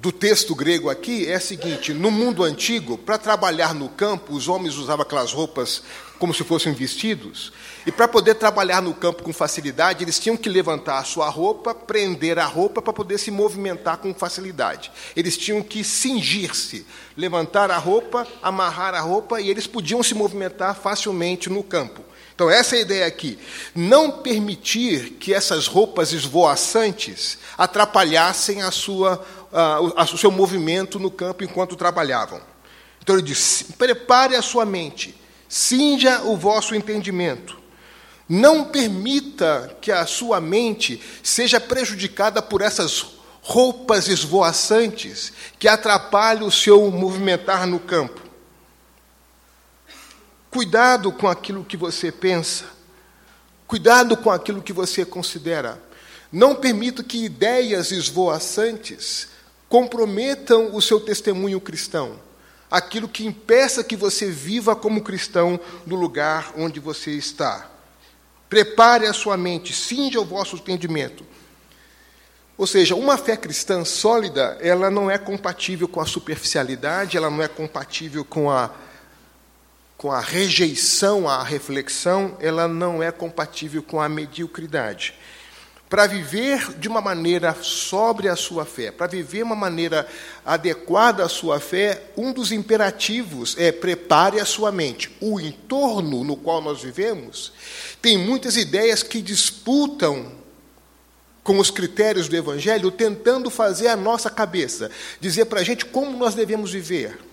do 0.00 0.10
texto 0.10 0.54
grego 0.54 0.88
aqui 0.88 1.26
é 1.26 1.34
a 1.34 1.40
seguinte: 1.40 1.92
no 1.92 2.10
mundo 2.10 2.42
antigo, 2.42 2.96
para 2.96 3.18
trabalhar 3.18 3.74
no 3.74 3.88
campo, 3.88 4.34
os 4.34 4.48
homens 4.48 4.76
usavam 4.76 5.02
aquelas 5.02 5.32
roupas 5.32 5.82
como 6.18 6.34
se 6.34 6.44
fossem 6.44 6.74
vestidos, 6.74 7.50
e 7.86 7.90
para 7.92 8.06
poder 8.06 8.34
trabalhar 8.34 8.82
no 8.82 8.92
campo 8.92 9.22
com 9.22 9.32
facilidade, 9.32 10.04
eles 10.04 10.18
tinham 10.18 10.36
que 10.36 10.50
levantar 10.50 10.98
a 10.98 11.04
sua 11.04 11.28
roupa, 11.30 11.74
prender 11.74 12.38
a 12.38 12.44
roupa 12.44 12.82
para 12.82 12.92
poder 12.92 13.16
se 13.16 13.30
movimentar 13.30 13.96
com 13.96 14.12
facilidade. 14.12 14.92
Eles 15.16 15.36
tinham 15.36 15.62
que 15.62 15.82
cingir-se, 15.82 16.86
levantar 17.16 17.70
a 17.70 17.78
roupa, 17.78 18.26
amarrar 18.42 18.94
a 18.94 19.00
roupa, 19.00 19.40
e 19.40 19.48
eles 19.48 19.66
podiam 19.66 20.02
se 20.02 20.14
movimentar 20.14 20.74
facilmente 20.74 21.48
no 21.48 21.62
campo. 21.62 22.02
Então, 22.40 22.48
essa 22.48 22.74
é 22.74 22.78
a 22.78 22.80
ideia 22.80 23.06
aqui. 23.06 23.38
Não 23.74 24.10
permitir 24.10 25.18
que 25.20 25.34
essas 25.34 25.66
roupas 25.66 26.14
esvoaçantes 26.14 27.36
atrapalhassem 27.58 28.62
a 28.62 28.70
sua 28.70 29.22
uh, 29.52 30.14
o 30.14 30.16
seu 30.16 30.30
movimento 30.30 30.98
no 30.98 31.10
campo 31.10 31.44
enquanto 31.44 31.76
trabalhavam. 31.76 32.40
Então 33.02 33.14
ele 33.14 33.26
diz: 33.26 33.66
prepare 33.76 34.36
a 34.36 34.40
sua 34.40 34.64
mente, 34.64 35.14
cinja 35.50 36.22
o 36.22 36.34
vosso 36.34 36.74
entendimento. 36.74 37.58
Não 38.26 38.64
permita 38.64 39.76
que 39.78 39.92
a 39.92 40.06
sua 40.06 40.40
mente 40.40 40.98
seja 41.22 41.60
prejudicada 41.60 42.40
por 42.40 42.62
essas 42.62 43.04
roupas 43.42 44.08
esvoaçantes 44.08 45.30
que 45.58 45.68
atrapalham 45.68 46.46
o 46.46 46.50
seu 46.50 46.90
movimentar 46.90 47.66
no 47.66 47.78
campo. 47.78 48.29
Cuidado 50.50 51.12
com 51.12 51.28
aquilo 51.28 51.64
que 51.64 51.76
você 51.76 52.10
pensa. 52.10 52.64
Cuidado 53.68 54.16
com 54.16 54.30
aquilo 54.30 54.60
que 54.60 54.72
você 54.72 55.04
considera. 55.04 55.80
Não 56.32 56.56
permita 56.56 57.04
que 57.04 57.24
ideias 57.24 57.92
esvoaçantes 57.92 59.28
comprometam 59.68 60.74
o 60.74 60.82
seu 60.82 60.98
testemunho 60.98 61.60
cristão, 61.60 62.18
aquilo 62.68 63.08
que 63.08 63.24
impeça 63.24 63.84
que 63.84 63.94
você 63.94 64.28
viva 64.28 64.74
como 64.74 65.02
cristão 65.02 65.58
no 65.86 65.94
lugar 65.94 66.52
onde 66.56 66.80
você 66.80 67.12
está. 67.12 67.70
Prepare 68.48 69.06
a 69.06 69.12
sua 69.12 69.36
mente, 69.36 69.72
cinja 69.72 70.20
o 70.20 70.24
vosso 70.24 70.56
entendimento. 70.56 71.24
Ou 72.58 72.66
seja, 72.66 72.96
uma 72.96 73.16
fé 73.16 73.36
cristã 73.36 73.84
sólida, 73.84 74.58
ela 74.60 74.90
não 74.90 75.08
é 75.08 75.16
compatível 75.16 75.86
com 75.86 76.00
a 76.00 76.06
superficialidade, 76.06 77.16
ela 77.16 77.30
não 77.30 77.40
é 77.40 77.46
compatível 77.46 78.24
com 78.24 78.50
a 78.50 78.72
com 80.00 80.10
a 80.10 80.18
rejeição 80.18 81.28
à 81.28 81.42
reflexão, 81.42 82.34
ela 82.40 82.66
não 82.66 83.02
é 83.02 83.12
compatível 83.12 83.82
com 83.82 84.00
a 84.00 84.08
mediocridade 84.08 85.12
para 85.90 86.06
viver 86.06 86.78
de 86.78 86.88
uma 86.88 87.02
maneira 87.02 87.54
sóbria 87.60 88.32
a 88.32 88.36
sua 88.36 88.64
fé, 88.64 88.90
para 88.90 89.08
viver 89.08 89.42
uma 89.42 89.54
maneira 89.54 90.08
adequada 90.46 91.22
à 91.22 91.28
sua 91.28 91.60
fé, 91.60 92.12
um 92.16 92.32
dos 92.32 92.50
imperativos 92.50 93.54
é 93.58 93.70
prepare 93.70 94.40
a 94.40 94.46
sua 94.46 94.72
mente. 94.72 95.14
O 95.20 95.38
entorno 95.38 96.24
no 96.24 96.34
qual 96.34 96.62
nós 96.62 96.80
vivemos 96.80 97.52
tem 98.00 98.16
muitas 98.16 98.56
ideias 98.56 99.02
que 99.02 99.20
disputam 99.20 100.32
com 101.42 101.58
os 101.58 101.70
critérios 101.70 102.26
do 102.26 102.36
Evangelho, 102.36 102.90
tentando 102.90 103.50
fazer 103.50 103.88
a 103.88 103.96
nossa 103.96 104.30
cabeça, 104.30 104.90
dizer 105.20 105.44
para 105.44 105.60
a 105.60 105.64
gente 105.64 105.84
como 105.84 106.16
nós 106.16 106.34
devemos 106.34 106.72
viver. 106.72 107.29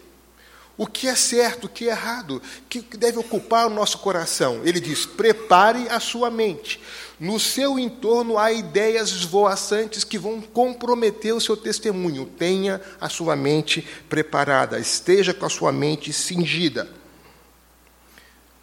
O 0.78 0.86
que 0.86 1.08
é 1.08 1.16
certo, 1.16 1.64
o 1.64 1.70
que 1.70 1.90
é 1.90 1.92
errado, 1.92 2.40
o 2.40 2.68
que 2.68 2.82
deve 2.96 3.18
ocupar 3.18 3.66
o 3.66 3.74
nosso 3.74 3.98
coração. 3.98 4.62
Ele 4.64 4.80
diz: 4.80 5.08
prepare 5.08 5.90
a 5.90 6.00
sua 6.00 6.30
mente. 6.30 6.80
No 7.20 7.40
seu 7.40 7.80
entorno 7.80 8.38
há 8.38 8.52
ideias 8.52 9.10
esvoaçantes 9.10 10.04
que 10.04 10.20
vão 10.20 10.40
comprometer 10.40 11.34
o 11.34 11.42
seu 11.42 11.58
testemunho. 11.58 12.28
Tenha 12.28 12.80
a 13.02 13.10
sua 13.10 13.36
mente 13.36 13.88
preparada, 14.08 14.78
esteja 14.78 15.34
com 15.34 15.48
a 15.48 15.50
sua 15.50 15.72
mente 15.72 16.14
cingida. 16.14 16.88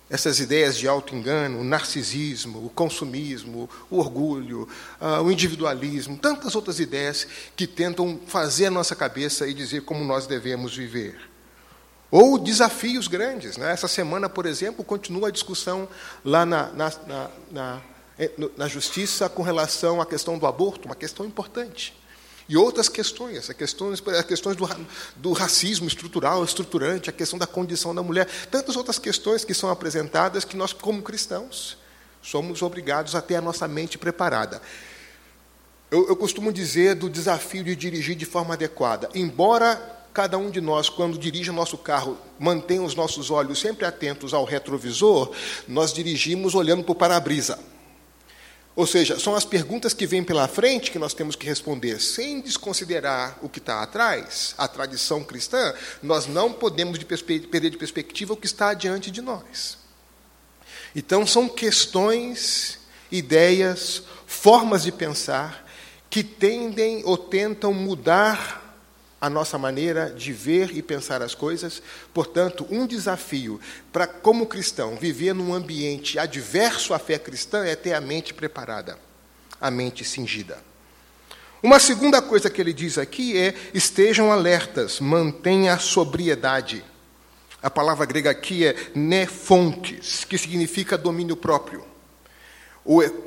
Essas 0.08 0.38
ideias 0.38 0.76
de 0.76 0.86
auto-engano, 0.86 1.58
o 1.58 1.64
narcisismo, 1.64 2.64
o 2.64 2.70
consumismo, 2.70 3.68
o 3.90 3.98
orgulho, 3.98 4.68
uh, 5.00 5.20
o 5.20 5.32
individualismo, 5.32 6.16
tantas 6.16 6.54
outras 6.54 6.78
ideias 6.78 7.26
que 7.56 7.66
tentam 7.66 8.20
fazer 8.24 8.66
a 8.66 8.70
nossa 8.70 8.94
cabeça 8.94 9.48
e 9.48 9.54
dizer 9.54 9.82
como 9.82 10.04
nós 10.04 10.28
devemos 10.28 10.76
viver. 10.76 11.33
Ou 12.16 12.38
desafios 12.38 13.08
grandes. 13.08 13.56
Né? 13.56 13.72
Essa 13.72 13.88
semana, 13.88 14.28
por 14.28 14.46
exemplo, 14.46 14.84
continua 14.84 15.26
a 15.26 15.30
discussão 15.32 15.88
lá 16.24 16.46
na, 16.46 16.70
na, 16.70 16.92
na, 17.50 17.82
é, 18.16 18.30
na 18.56 18.68
justiça 18.68 19.28
com 19.28 19.42
relação 19.42 20.00
à 20.00 20.06
questão 20.06 20.38
do 20.38 20.46
aborto, 20.46 20.86
uma 20.86 20.94
questão 20.94 21.26
importante. 21.26 21.92
E 22.48 22.56
outras 22.56 22.88
questões, 22.88 23.50
as 23.50 23.56
questões, 23.56 24.00
as 24.06 24.24
questões 24.24 24.54
do, 24.54 24.64
do 25.16 25.32
racismo 25.32 25.88
estrutural, 25.88 26.44
estruturante, 26.44 27.10
a 27.10 27.12
questão 27.12 27.36
da 27.36 27.48
condição 27.48 27.92
da 27.92 28.00
mulher, 28.00 28.28
tantas 28.48 28.76
outras 28.76 28.96
questões 28.96 29.44
que 29.44 29.52
são 29.52 29.68
apresentadas 29.68 30.44
que 30.44 30.56
nós, 30.56 30.72
como 30.72 31.02
cristãos, 31.02 31.76
somos 32.22 32.62
obrigados 32.62 33.16
a 33.16 33.20
ter 33.20 33.34
a 33.34 33.40
nossa 33.40 33.66
mente 33.66 33.98
preparada. 33.98 34.62
Eu, 35.90 36.06
eu 36.06 36.14
costumo 36.14 36.52
dizer 36.52 36.94
do 36.94 37.10
desafio 37.10 37.64
de 37.64 37.74
dirigir 37.74 38.14
de 38.14 38.24
forma 38.24 38.54
adequada. 38.54 39.08
Embora 39.16 40.03
cada 40.14 40.38
um 40.38 40.48
de 40.48 40.60
nós, 40.60 40.88
quando 40.88 41.18
dirige 41.18 41.50
o 41.50 41.52
nosso 41.52 41.76
carro, 41.76 42.16
mantenha 42.38 42.82
os 42.82 42.94
nossos 42.94 43.32
olhos 43.32 43.58
sempre 43.58 43.84
atentos 43.84 44.32
ao 44.32 44.44
retrovisor, 44.44 45.32
nós 45.66 45.92
dirigimos 45.92 46.54
olhando 46.54 46.84
para 46.84 46.92
o 46.92 46.94
para-brisa. 46.94 47.58
Ou 48.76 48.86
seja, 48.86 49.18
são 49.18 49.34
as 49.34 49.44
perguntas 49.44 49.92
que 49.92 50.06
vêm 50.06 50.22
pela 50.22 50.46
frente 50.46 50.92
que 50.92 51.00
nós 51.00 51.14
temos 51.14 51.34
que 51.34 51.46
responder, 51.46 52.00
sem 52.00 52.40
desconsiderar 52.40 53.38
o 53.42 53.48
que 53.48 53.58
está 53.58 53.82
atrás, 53.82 54.54
a 54.56 54.68
tradição 54.68 55.24
cristã, 55.24 55.74
nós 56.00 56.28
não 56.28 56.52
podemos 56.52 56.96
de 56.96 57.04
perder 57.04 57.70
de 57.70 57.76
perspectiva 57.76 58.34
o 58.34 58.36
que 58.36 58.46
está 58.46 58.72
diante 58.72 59.10
de 59.10 59.20
nós. 59.20 59.78
Então, 60.94 61.26
são 61.26 61.48
questões, 61.48 62.78
ideias, 63.10 64.04
formas 64.26 64.84
de 64.84 64.92
pensar 64.92 65.68
que 66.08 66.22
tendem 66.22 67.02
ou 67.04 67.18
tentam 67.18 67.72
mudar 67.72 68.63
a 69.24 69.30
nossa 69.30 69.56
maneira 69.56 70.10
de 70.10 70.34
ver 70.34 70.76
e 70.76 70.82
pensar 70.82 71.22
as 71.22 71.34
coisas. 71.34 71.82
Portanto, 72.12 72.66
um 72.70 72.86
desafio 72.86 73.58
para, 73.90 74.06
como 74.06 74.46
cristão, 74.46 74.96
viver 74.96 75.34
num 75.34 75.54
ambiente 75.54 76.18
adverso 76.18 76.92
à 76.92 76.98
fé 76.98 77.18
cristã 77.18 77.64
é 77.64 77.74
ter 77.74 77.94
a 77.94 78.00
mente 78.02 78.34
preparada, 78.34 78.98
a 79.58 79.70
mente 79.70 80.04
cingida. 80.04 80.62
Uma 81.62 81.78
segunda 81.78 82.20
coisa 82.20 82.50
que 82.50 82.60
ele 82.60 82.74
diz 82.74 82.98
aqui 82.98 83.38
é: 83.38 83.54
estejam 83.72 84.30
alertas, 84.30 85.00
mantenha 85.00 85.72
a 85.72 85.78
sobriedade. 85.78 86.84
A 87.62 87.70
palavra 87.70 88.04
grega 88.04 88.30
aqui 88.30 88.66
é 88.66 88.76
nefontes, 88.94 90.22
que 90.24 90.36
significa 90.36 90.98
domínio 90.98 91.34
próprio 91.34 91.93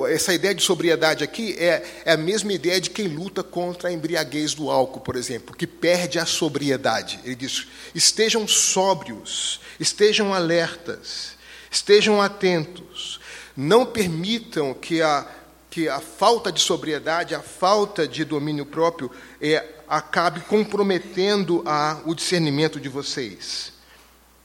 essa 0.08 0.32
ideia 0.32 0.54
de 0.54 0.62
sobriedade 0.62 1.24
aqui 1.24 1.56
é, 1.58 1.84
é, 2.04 2.12
a 2.12 2.16
mesma 2.16 2.52
ideia 2.52 2.80
de 2.80 2.90
quem 2.90 3.08
luta 3.08 3.42
contra 3.42 3.88
a 3.88 3.92
embriaguez 3.92 4.54
do 4.54 4.70
álcool, 4.70 5.00
por 5.00 5.16
exemplo, 5.16 5.56
que 5.56 5.66
perde 5.66 6.18
a 6.18 6.24
sobriedade. 6.24 7.18
Ele 7.24 7.34
diz: 7.34 7.66
estejam 7.92 8.46
sóbrios, 8.46 9.60
estejam 9.80 10.32
alertas, 10.32 11.32
estejam 11.70 12.22
atentos, 12.22 13.20
não 13.56 13.84
permitam 13.84 14.72
que 14.72 15.02
a, 15.02 15.26
que 15.68 15.88
a 15.88 15.98
falta 15.98 16.52
de 16.52 16.60
sobriedade, 16.60 17.34
a 17.34 17.42
falta 17.42 18.06
de 18.06 18.24
domínio 18.24 18.64
próprio, 18.64 19.10
é, 19.40 19.66
acabe 19.88 20.40
comprometendo 20.42 21.64
a, 21.66 22.00
o 22.06 22.14
discernimento 22.14 22.78
de 22.78 22.88
vocês. 22.88 23.72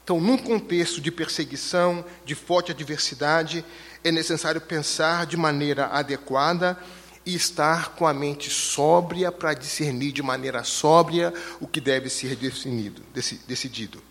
Então, 0.02 0.20
num 0.20 0.36
contexto 0.36 1.00
de 1.00 1.10
perseguição, 1.10 2.04
de 2.26 2.34
forte 2.34 2.72
adversidade, 2.72 3.64
é 4.04 4.12
necessário 4.12 4.60
pensar 4.60 5.24
de 5.24 5.36
maneira 5.36 5.86
adequada 5.86 6.78
e 7.24 7.34
estar 7.34 7.94
com 7.94 8.06
a 8.06 8.12
mente 8.12 8.50
sóbria 8.50 9.32
para 9.32 9.54
discernir 9.54 10.12
de 10.12 10.22
maneira 10.22 10.62
sóbria 10.62 11.32
o 11.58 11.66
que 11.66 11.80
deve 11.80 12.10
ser 12.10 12.36
definido, 12.36 13.02
decidido. 13.46 14.02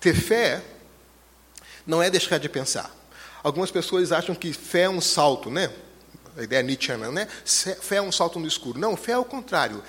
Ter 0.00 0.14
fé 0.14 0.60
não 1.86 2.02
é 2.02 2.10
deixar 2.10 2.38
de 2.38 2.48
pensar. 2.48 2.90
Algumas 3.44 3.70
pessoas 3.70 4.10
acham 4.10 4.34
que 4.34 4.52
fé 4.52 4.82
é 4.82 4.90
um 4.90 5.00
salto, 5.00 5.50
né? 5.50 5.70
A 6.36 6.42
ideia 6.42 6.62
nietzscheana, 6.62 7.12
né? 7.12 7.28
Fé 7.80 7.96
é 7.96 8.02
um 8.02 8.10
salto 8.10 8.40
no 8.40 8.46
escuro. 8.46 8.78
Não, 8.78 8.96
fé 8.96 9.12
é 9.12 9.18
o 9.18 9.24
contrário. 9.24 9.82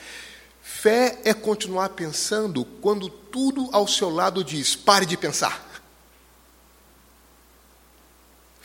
Fé 0.62 1.20
é 1.24 1.34
continuar 1.34 1.90
pensando 1.90 2.64
quando 2.82 3.10
tudo 3.10 3.70
ao 3.72 3.88
seu 3.88 4.10
lado 4.10 4.44
diz: 4.44 4.76
pare 4.76 5.06
de 5.06 5.18
pensar. 5.18 5.73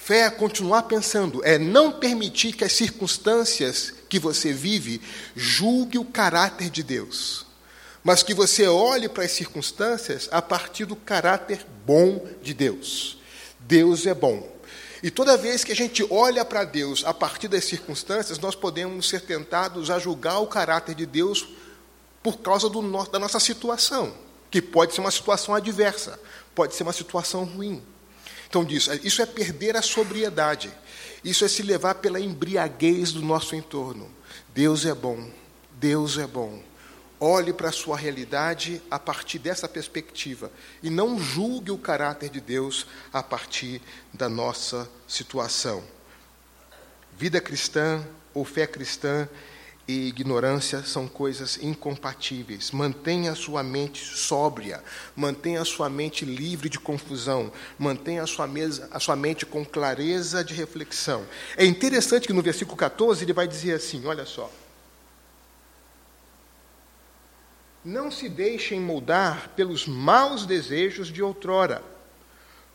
Fé 0.09 0.21
é 0.21 0.31
continuar 0.31 0.85
pensando, 0.85 1.45
é 1.45 1.59
não 1.59 1.93
permitir 1.93 2.55
que 2.55 2.65
as 2.65 2.73
circunstâncias 2.73 3.93
que 4.09 4.19
você 4.19 4.55
vive 4.55 5.03
julgue 5.37 5.99
o 5.99 6.05
caráter 6.07 6.71
de 6.71 6.83
Deus, 6.83 7.45
mas 8.03 8.23
que 8.23 8.33
você 8.33 8.67
olhe 8.67 9.07
para 9.07 9.25
as 9.25 9.33
circunstâncias 9.33 10.27
a 10.33 10.41
partir 10.41 10.87
do 10.87 10.97
caráter 10.97 11.61
bom 11.85 12.27
de 12.43 12.55
Deus. 12.55 13.19
Deus 13.61 14.07
é 14.07 14.15
bom. 14.15 14.51
E 15.03 15.11
toda 15.11 15.37
vez 15.37 15.63
que 15.63 15.73
a 15.73 15.77
gente 15.77 16.03
olha 16.09 16.43
para 16.43 16.65
Deus 16.65 17.05
a 17.05 17.13
partir 17.13 17.49
das 17.49 17.65
circunstâncias, 17.65 18.39
nós 18.39 18.55
podemos 18.55 19.11
ser 19.11 19.21
tentados 19.21 19.91
a 19.91 19.99
julgar 19.99 20.39
o 20.39 20.47
caráter 20.47 20.95
de 20.95 21.05
Deus 21.05 21.47
por 22.23 22.39
causa 22.39 22.71
no, 22.71 23.07
da 23.09 23.19
nossa 23.19 23.39
situação, 23.39 24.15
que 24.51 24.63
pode 24.63 24.95
ser 24.95 25.03
uma 25.03 25.11
situação 25.11 25.55
adversa, 25.55 26.19
pode 26.55 26.75
ser 26.75 26.85
uma 26.85 26.95
situação 26.95 27.45
ruim. 27.45 27.83
Então, 28.49 28.65
diz, 28.65 28.89
isso 29.03 29.21
é 29.21 29.27
perder 29.27 29.77
a 29.77 29.83
sobriedade, 29.83 30.73
isso 31.23 31.45
é 31.45 31.49
se 31.49 31.63
levar 31.63 31.97
pela 31.97 32.19
embriaguez 32.19 33.13
do 33.13 33.21
nosso 33.21 33.55
entorno. 33.55 34.11
Deus 34.55 34.87
é 34.87 34.95
bom, 34.95 35.31
Deus 35.73 36.17
é 36.17 36.27
bom. 36.27 36.63
Olhe 37.21 37.53
para 37.53 37.69
a 37.69 37.73
sua 37.73 37.97
realidade 37.97 38.81
a 38.91 38.99
partir 38.99 39.41
dessa 39.41 39.69
perspectiva 39.69 40.53
e 40.83 40.89
não 40.89 41.19
julgue 41.19 41.73
o 41.73 41.79
caráter 41.79 42.31
de 42.31 42.41
Deus 42.41 42.87
a 43.13 43.23
partir 43.23 43.83
da 44.15 44.29
nossa 44.29 44.89
situação. 45.07 45.83
Vida 47.19 47.41
cristã 47.41 48.07
ou 48.33 48.45
fé 48.45 48.67
cristã 48.67 49.29
e 49.89 50.07
ignorância 50.07 50.83
são 50.83 51.09
coisas 51.09 51.59
incompatíveis. 51.63 52.71
Mantenha 52.71 53.33
a 53.33 53.35
sua 53.35 53.63
mente 53.63 54.05
sóbria, 54.05 54.85
mantenha 55.17 55.63
a 55.63 55.65
sua 55.65 55.89
mente 55.89 56.27
livre 56.27 56.69
de 56.69 56.79
confusão, 56.79 57.51
mantenha 57.79 58.23
a 58.23 58.27
sua, 58.27 58.47
mesa, 58.47 58.87
a 58.93 59.01
sua 59.01 59.17
mente 59.17 59.47
com 59.47 59.65
clareza 59.65 60.45
de 60.45 60.53
reflexão. 60.53 61.25
É 61.57 61.65
interessante 61.65 62.27
que 62.27 62.35
no 62.35 62.43
versículo 62.43 62.77
14 62.77 63.25
ele 63.25 63.33
vai 63.33 63.49
dizer 63.49 63.73
assim: 63.73 64.05
olha 64.05 64.27
só. 64.27 64.53
Não 67.83 68.11
se 68.11 68.29
deixem 68.29 68.79
moldar 68.79 69.51
pelos 69.57 69.87
maus 69.87 70.45
desejos 70.45 71.09
de 71.09 71.23
outrora, 71.23 71.83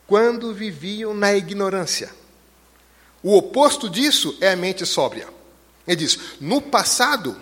quando 0.08 0.51
viviam 0.51 1.13
na 1.13 1.36
ignorância. 1.36 2.10
O 3.22 3.38
oposto 3.38 3.88
disso 3.88 4.36
é 4.41 4.51
a 4.51 4.55
mente 4.55 4.84
sóbria. 4.88 5.27
Ele 5.88 5.98
diz: 5.98 6.20
no 6.40 6.62
passado, 6.62 7.36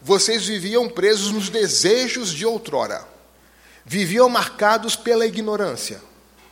vocês 0.00 0.46
viviam 0.46 0.88
presos 0.88 1.32
nos 1.32 1.48
desejos 1.48 2.30
de 2.30 2.46
outrora, 2.46 3.06
viviam 3.84 4.28
marcados 4.28 4.96
pela 4.96 5.26
ignorância. 5.26 6.00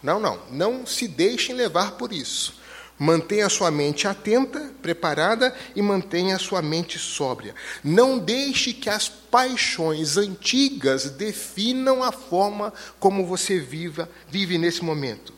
Não, 0.03 0.21
não, 0.21 0.41
não 0.51 0.87
se 0.87 1.09
deixem 1.09 1.55
levar 1.55 1.93
por 1.93 2.13
isso. 2.13 2.55
Mantenha 2.99 3.47
a 3.47 3.51
sua 3.51 3.71
mente 3.71 4.09
atenta, 4.09 4.73
preparada 4.81 5.55
e 5.75 5.83
mantenha 5.83 6.37
a 6.37 6.39
sua 6.39 6.63
mente 6.63 6.99
sóbria. 6.99 7.55
Não 7.85 8.19
deixe 8.19 8.73
que 8.73 8.89
as 8.89 9.07
paixões 9.09 10.17
antigas 10.17 11.11
definam 11.11 12.03
a 12.03 12.11
forma 12.11 12.73
como 12.99 13.27
você 13.27 13.59
viva, 13.59 14.09
vive 14.29 14.57
nesse 14.57 14.83
momento. 14.83 15.35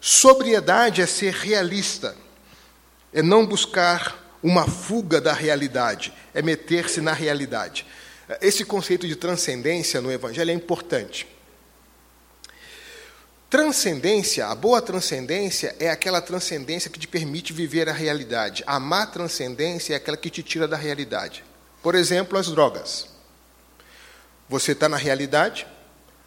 Sobriedade 0.00 1.02
é 1.02 1.06
ser 1.06 1.34
realista, 1.34 2.16
é 3.12 3.22
não 3.22 3.44
buscar 3.44 4.23
uma 4.44 4.66
fuga 4.66 5.22
da 5.22 5.32
realidade, 5.32 6.12
é 6.34 6.42
meter-se 6.42 7.00
na 7.00 7.14
realidade. 7.14 7.86
Esse 8.42 8.62
conceito 8.62 9.08
de 9.08 9.16
transcendência 9.16 10.02
no 10.02 10.12
Evangelho 10.12 10.50
é 10.50 10.54
importante. 10.54 11.26
Transcendência, 13.48 14.46
a 14.46 14.54
boa 14.54 14.82
transcendência 14.82 15.74
é 15.80 15.88
aquela 15.88 16.20
transcendência 16.20 16.90
que 16.90 16.98
te 16.98 17.08
permite 17.08 17.54
viver 17.54 17.88
a 17.88 17.92
realidade. 17.92 18.62
A 18.66 18.78
má 18.78 19.06
transcendência 19.06 19.94
é 19.94 19.96
aquela 19.96 20.16
que 20.16 20.28
te 20.28 20.42
tira 20.42 20.68
da 20.68 20.76
realidade. 20.76 21.42
Por 21.82 21.94
exemplo, 21.94 22.38
as 22.38 22.48
drogas. 22.48 23.08
Você 24.46 24.72
está 24.72 24.90
na 24.90 24.98
realidade, 24.98 25.66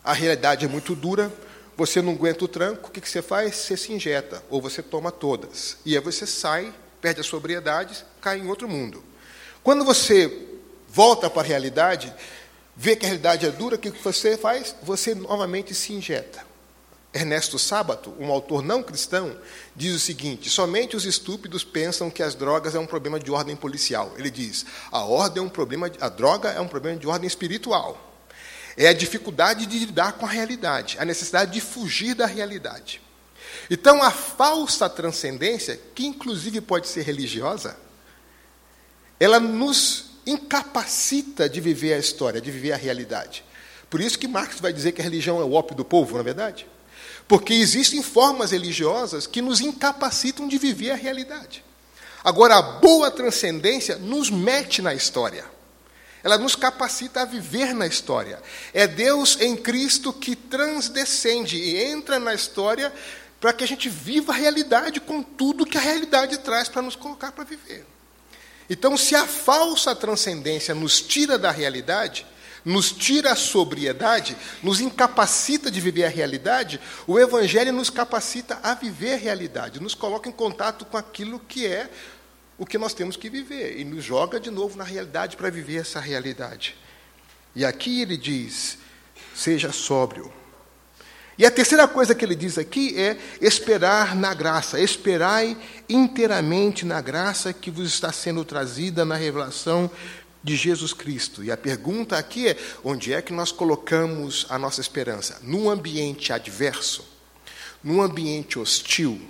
a 0.03 0.13
realidade 0.13 0.65
é 0.65 0.67
muito 0.67 0.95
dura, 0.95 1.31
você 1.75 2.01
não 2.01 2.13
aguenta 2.13 2.45
o 2.45 2.47
tranco, 2.47 2.89
o 2.89 2.91
que, 2.91 2.99
que 2.99 3.09
você 3.09 3.21
faz? 3.21 3.55
Você 3.57 3.77
se 3.77 3.93
injeta, 3.93 4.41
ou 4.49 4.59
você 4.59 4.81
toma 4.81 5.11
todas. 5.11 5.77
E 5.85 5.95
aí 5.95 6.01
você 6.01 6.25
sai 6.25 6.73
perde 7.01 7.21
a 7.21 7.23
sobriedade, 7.23 8.05
cai 8.21 8.39
em 8.39 8.47
outro 8.47 8.67
mundo. 8.67 9.03
Quando 9.63 9.83
você 9.83 10.47
volta 10.87 11.29
para 11.29 11.41
a 11.41 11.45
realidade, 11.45 12.13
vê 12.75 12.95
que 12.95 13.05
a 13.05 13.09
realidade 13.09 13.45
é 13.45 13.51
dura, 13.51 13.75
o 13.75 13.79
que 13.79 13.89
você 13.89 14.37
faz? 14.37 14.75
Você 14.83 15.13
novamente 15.13 15.73
se 15.73 15.93
injeta. 15.93 16.45
Ernesto 17.13 17.57
Sábato, 17.57 18.13
um 18.19 18.31
autor 18.31 18.61
não 18.61 18.83
cristão, 18.83 19.37
diz 19.75 19.95
o 19.95 19.99
seguinte: 19.99 20.49
somente 20.49 20.95
os 20.95 21.05
estúpidos 21.05 21.63
pensam 21.63 22.09
que 22.09 22.21
as 22.21 22.35
drogas 22.35 22.75
é 22.75 22.79
um 22.79 22.85
problema 22.85 23.19
de 23.19 23.31
ordem 23.31 23.55
policial. 23.55 24.13
Ele 24.17 24.29
diz: 24.29 24.65
a 24.91 25.03
ordem 25.03 25.41
é 25.41 25.45
um 25.45 25.49
problema, 25.49 25.89
a 25.99 26.09
droga 26.09 26.49
é 26.49 26.59
um 26.59 26.67
problema 26.67 26.99
de 26.99 27.07
ordem 27.07 27.27
espiritual. 27.27 28.03
É 28.75 28.87
a 28.87 28.93
dificuldade 28.93 29.65
de 29.65 29.79
lidar 29.79 30.13
com 30.13 30.25
a 30.25 30.29
realidade, 30.29 30.97
a 30.99 31.05
necessidade 31.05 31.51
de 31.51 31.59
fugir 31.59 32.13
da 32.13 32.27
realidade. 32.27 33.01
Então, 33.69 34.01
a 34.01 34.11
falsa 34.11 34.89
transcendência, 34.89 35.79
que 35.93 36.05
inclusive 36.05 36.61
pode 36.61 36.87
ser 36.87 37.01
religiosa, 37.01 37.77
ela 39.19 39.39
nos 39.39 40.05
incapacita 40.25 41.49
de 41.49 41.59
viver 41.59 41.93
a 41.93 41.97
história, 41.97 42.41
de 42.41 42.51
viver 42.51 42.73
a 42.73 42.77
realidade. 42.77 43.43
Por 43.89 44.01
isso 44.01 44.19
que 44.19 44.27
Marx 44.27 44.59
vai 44.59 44.73
dizer 44.73 44.91
que 44.91 45.01
a 45.01 45.03
religião 45.03 45.39
é 45.39 45.43
o 45.43 45.53
ópio 45.53 45.75
do 45.75 45.85
povo, 45.85 46.13
não 46.13 46.19
é 46.19 46.23
verdade? 46.23 46.67
Porque 47.27 47.53
existem 47.53 48.01
formas 48.01 48.51
religiosas 48.51 49.27
que 49.27 49.41
nos 49.41 49.61
incapacitam 49.61 50.47
de 50.47 50.57
viver 50.57 50.91
a 50.91 50.95
realidade. 50.95 51.63
Agora, 52.23 52.55
a 52.55 52.61
boa 52.61 53.09
transcendência 53.09 53.95
nos 53.97 54.29
mete 54.29 54.81
na 54.81 54.93
história. 54.93 55.45
Ela 56.23 56.37
nos 56.37 56.55
capacita 56.55 57.21
a 57.21 57.25
viver 57.25 57.73
na 57.73 57.87
história. 57.87 58.41
É 58.73 58.85
Deus 58.85 59.39
em 59.39 59.55
Cristo 59.55 60.11
que 60.11 60.35
transdescende 60.35 61.57
e 61.57 61.77
entra 61.77 62.19
na 62.19 62.33
história 62.33 62.91
para 63.39 63.53
que 63.53 63.63
a 63.63 63.67
gente 63.67 63.87
viva 63.87 64.33
a 64.33 64.35
realidade 64.35 64.99
com 64.99 65.21
tudo 65.21 65.65
que 65.65 65.77
a 65.77 65.81
realidade 65.81 66.37
traz 66.39 66.67
para 66.67 66.81
nos 66.81 66.95
colocar 66.95 67.31
para 67.31 67.43
viver. 67.43 67.85
Então, 68.69 68.97
se 68.97 69.15
a 69.15 69.25
falsa 69.25 69.95
transcendência 69.95 70.75
nos 70.75 71.01
tira 71.01 71.37
da 71.37 71.51
realidade, 71.51 72.25
nos 72.65 72.91
tira 72.91 73.31
a 73.31 73.35
sobriedade, 73.35 74.35
nos 74.61 74.81
incapacita 74.81 75.71
de 75.71 75.79
viver 75.79 76.03
a 76.03 76.09
realidade, 76.09 76.81
o 77.05 77.17
Evangelho 77.17 77.71
nos 77.71 77.89
capacita 77.89 78.59
a 78.61 78.73
viver 78.73 79.13
a 79.13 79.17
realidade, 79.17 79.79
nos 79.79 79.95
coloca 79.95 80.27
em 80.27 80.33
contato 80.33 80.83
com 80.83 80.97
aquilo 80.97 81.39
que 81.39 81.65
é 81.65 81.89
o 82.57 82.65
que 82.65 82.77
nós 82.77 82.93
temos 82.93 83.15
que 83.15 83.29
viver 83.29 83.79
e 83.79 83.85
nos 83.85 84.03
joga 84.03 84.39
de 84.39 84.49
novo 84.49 84.77
na 84.77 84.83
realidade 84.83 85.37
para 85.37 85.49
viver 85.49 85.81
essa 85.81 85.99
realidade. 85.99 86.75
E 87.55 87.63
aqui 87.63 88.01
ele 88.01 88.17
diz: 88.17 88.79
seja 89.33 89.71
sóbrio, 89.71 90.33
e 91.37 91.45
a 91.45 91.51
terceira 91.51 91.87
coisa 91.87 92.15
que 92.15 92.25
ele 92.25 92.35
diz 92.35 92.57
aqui 92.57 92.99
é 92.99 93.15
esperar 93.39 94.15
na 94.15 94.33
graça. 94.33 94.79
Esperai 94.79 95.55
inteiramente 95.87 96.83
na 96.83 96.99
graça 96.99 97.53
que 97.53 97.69
vos 97.69 97.87
está 97.87 98.11
sendo 98.11 98.43
trazida 98.43 99.05
na 99.05 99.15
revelação 99.15 99.89
de 100.43 100.55
Jesus 100.55 100.93
Cristo. 100.93 101.43
E 101.43 101.51
a 101.51 101.57
pergunta 101.57 102.17
aqui 102.17 102.47
é: 102.47 102.57
onde 102.83 103.13
é 103.13 103.21
que 103.21 103.31
nós 103.31 103.51
colocamos 103.51 104.47
a 104.49 104.57
nossa 104.57 104.81
esperança? 104.81 105.39
Num 105.43 105.69
ambiente 105.69 106.33
adverso, 106.33 107.07
num 107.83 108.01
ambiente 108.01 108.57
hostil, 108.57 109.21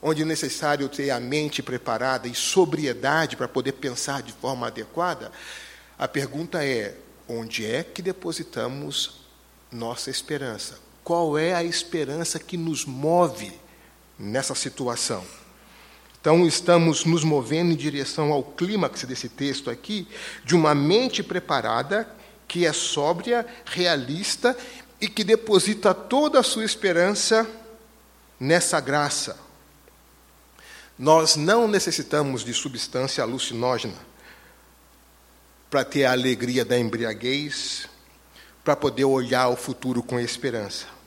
onde 0.00 0.22
é 0.22 0.24
necessário 0.24 0.88
ter 0.88 1.10
a 1.10 1.18
mente 1.18 1.64
preparada 1.64 2.28
e 2.28 2.34
sobriedade 2.34 3.36
para 3.36 3.48
poder 3.48 3.72
pensar 3.72 4.22
de 4.22 4.32
forma 4.32 4.68
adequada? 4.68 5.32
A 5.98 6.06
pergunta 6.06 6.64
é: 6.64 6.96
onde 7.26 7.66
é 7.66 7.82
que 7.82 8.00
depositamos 8.00 9.22
nossa 9.72 10.10
esperança? 10.10 10.89
Qual 11.10 11.36
é 11.36 11.52
a 11.52 11.64
esperança 11.64 12.38
que 12.38 12.56
nos 12.56 12.84
move 12.84 13.52
nessa 14.16 14.54
situação. 14.54 15.24
Então, 16.20 16.46
estamos 16.46 17.04
nos 17.04 17.24
movendo 17.24 17.72
em 17.72 17.76
direção 17.76 18.30
ao 18.30 18.44
clímax 18.44 19.02
desse 19.02 19.28
texto 19.28 19.70
aqui, 19.70 20.06
de 20.44 20.54
uma 20.54 20.72
mente 20.72 21.20
preparada, 21.20 22.08
que 22.46 22.64
é 22.64 22.72
sóbria, 22.72 23.44
realista 23.64 24.56
e 25.00 25.08
que 25.08 25.24
deposita 25.24 25.92
toda 25.92 26.38
a 26.38 26.44
sua 26.44 26.64
esperança 26.64 27.44
nessa 28.38 28.78
graça. 28.78 29.36
Nós 30.96 31.34
não 31.34 31.66
necessitamos 31.66 32.44
de 32.44 32.54
substância 32.54 33.24
alucinógena 33.24 33.98
para 35.68 35.84
ter 35.84 36.04
a 36.04 36.12
alegria 36.12 36.64
da 36.64 36.78
embriaguez, 36.78 37.88
para 38.62 38.76
poder 38.76 39.06
olhar 39.06 39.48
o 39.48 39.56
futuro 39.56 40.04
com 40.04 40.20
esperança. 40.20 40.99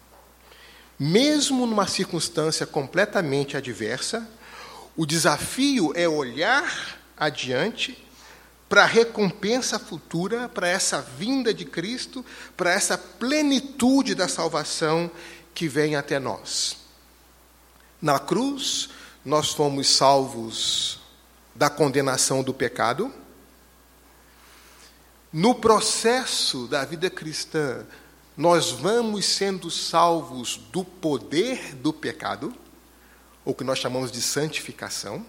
Mesmo 0.99 1.65
numa 1.65 1.88
circunstância 1.88 2.65
completamente 2.65 3.58
adversa, 3.58 4.27
o 4.95 5.06
desafio 5.06 5.91
é 5.95 6.08
olhar 6.08 6.99
adiante 7.17 7.97
para 8.69 8.84
a 8.84 8.88
recompensa 8.88 9.77
futura, 9.77 10.49
para 10.49 10.67
essa 10.67 11.01
vinda 11.01 11.53
de 11.53 11.65
Cristo, 11.65 12.25
para 12.58 12.71
essa 12.71 12.97
plenitude 12.97 14.15
da 14.15 14.27
salvação 14.27 15.12
que 15.53 15.67
vem 15.67 15.95
até 15.95 16.19
nós. 16.19 16.77
Na 18.01 18.19
cruz, 18.19 18.89
nós 19.23 19.49
fomos 19.51 19.88
salvos 19.89 20.99
da 21.56 21.69
condenação 21.69 22.43
do 22.43 22.53
pecado. 22.53 23.13
No 25.32 25.56
processo 25.56 26.67
da 26.67 26.84
vida 26.84 27.10
cristã, 27.10 27.86
nós 28.36 28.72
vamos 28.72 29.26
sendo 29.26 29.69
salvos 29.69 30.58
do 30.58 30.84
poder 30.84 31.76
do 31.76 31.93
pecado 31.93 32.54
ou 33.46 33.54
que 33.54 33.63
nós 33.63 33.80
chamamos 33.80 34.12
de 34.12 34.22
santificação, 34.22 35.26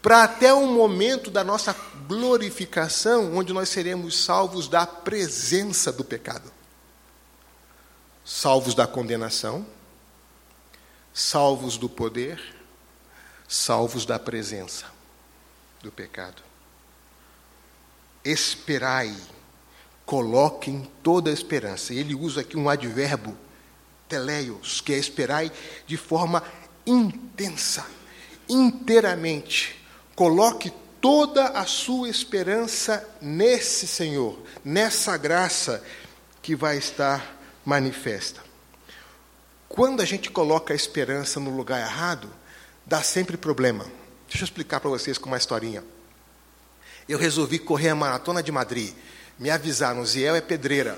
para 0.00 0.24
até 0.24 0.52
o 0.52 0.66
momento 0.66 1.30
da 1.30 1.42
nossa 1.42 1.74
glorificação, 2.06 3.34
onde 3.36 3.52
nós 3.52 3.68
seremos 3.68 4.18
salvos 4.18 4.68
da 4.68 4.86
presença 4.86 5.92
do 5.92 6.04
pecado, 6.04 6.50
salvos 8.24 8.74
da 8.74 8.86
condenação, 8.86 9.66
salvos 11.12 11.76
do 11.78 11.88
poder, 11.88 12.42
salvos 13.48 14.04
da 14.04 14.18
presença 14.18 14.86
do 15.82 15.92
pecado. 15.92 16.42
Esperai, 18.24 19.14
coloquem 20.06 20.88
toda 21.02 21.30
a 21.30 21.32
esperança. 21.32 21.94
Ele 21.94 22.14
usa 22.14 22.42
aqui 22.42 22.56
um 22.56 22.68
advérbio 22.68 23.36
teleios, 24.08 24.80
que 24.80 24.92
é 24.92 24.98
esperai 24.98 25.50
de 25.86 25.96
forma 25.96 26.42
intensa, 26.86 27.86
inteiramente. 28.48 29.80
Coloque 30.14 30.72
toda 31.00 31.48
a 31.48 31.66
sua 31.66 32.08
esperança 32.08 33.06
nesse 33.20 33.86
Senhor, 33.86 34.38
nessa 34.64 35.16
graça 35.16 35.82
que 36.40 36.54
vai 36.54 36.78
estar 36.78 37.36
manifesta. 37.64 38.42
Quando 39.68 40.00
a 40.00 40.04
gente 40.04 40.30
coloca 40.30 40.72
a 40.72 40.76
esperança 40.76 41.40
no 41.40 41.50
lugar 41.50 41.80
errado, 41.80 42.30
dá 42.86 43.02
sempre 43.02 43.36
problema. 43.36 43.84
Deixa 44.28 44.42
eu 44.42 44.44
explicar 44.44 44.78
para 44.80 44.90
vocês 44.90 45.18
com 45.18 45.26
uma 45.26 45.36
historinha. 45.36 45.82
Eu 47.08 47.18
resolvi 47.18 47.58
correr 47.58 47.88
a 47.88 47.94
maratona 47.94 48.42
de 48.42 48.52
Madrid. 48.52 48.94
Me 49.36 49.50
avisaram, 49.50 50.04
Ziel 50.06 50.36
é 50.36 50.40
pedreira. 50.40 50.96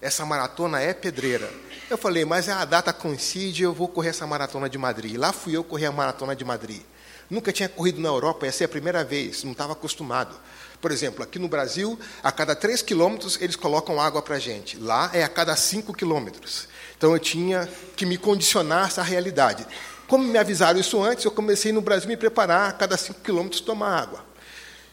Essa 0.00 0.24
maratona 0.26 0.80
é 0.80 0.92
pedreira. 0.92 1.50
Eu 1.88 1.96
falei, 1.96 2.22
mas 2.24 2.48
a 2.48 2.62
data 2.66 2.92
coincide, 2.92 3.62
eu 3.62 3.72
vou 3.72 3.88
correr 3.88 4.10
essa 4.10 4.26
maratona 4.26 4.68
de 4.68 4.76
Madrid. 4.76 5.16
Lá 5.16 5.32
fui 5.32 5.56
eu 5.56 5.64
correr 5.64 5.86
a 5.86 5.92
maratona 5.92 6.36
de 6.36 6.44
Madrid. 6.44 6.82
Nunca 7.30 7.50
tinha 7.50 7.68
corrido 7.68 7.98
na 7.98 8.08
Europa, 8.08 8.44
ia 8.44 8.52
ser 8.52 8.64
a 8.64 8.68
primeira 8.68 9.02
vez, 9.04 9.42
não 9.42 9.52
estava 9.52 9.72
acostumado. 9.72 10.36
Por 10.80 10.92
exemplo, 10.92 11.22
aqui 11.22 11.38
no 11.38 11.48
Brasil, 11.48 11.98
a 12.22 12.30
cada 12.30 12.54
3 12.54 12.82
quilômetros 12.82 13.38
eles 13.40 13.56
colocam 13.56 14.00
água 14.00 14.20
para 14.20 14.36
a 14.36 14.38
gente. 14.38 14.76
Lá 14.78 15.10
é 15.14 15.24
a 15.24 15.28
cada 15.28 15.56
5 15.56 15.92
quilômetros. 15.94 16.68
Então 16.96 17.12
eu 17.12 17.18
tinha 17.18 17.66
que 17.96 18.04
me 18.04 18.18
condicionar 18.18 18.84
a 18.84 18.86
essa 18.86 19.02
realidade. 19.02 19.66
Como 20.06 20.24
me 20.24 20.38
avisaram 20.38 20.78
isso 20.78 21.02
antes, 21.02 21.24
eu 21.24 21.30
comecei 21.30 21.72
no 21.72 21.80
Brasil 21.80 22.06
a 22.06 22.08
me 22.08 22.16
preparar 22.16 22.68
a 22.68 22.72
cada 22.72 22.98
5 22.98 23.20
quilômetros 23.20 23.62
tomar 23.62 23.98
água. 23.98 24.27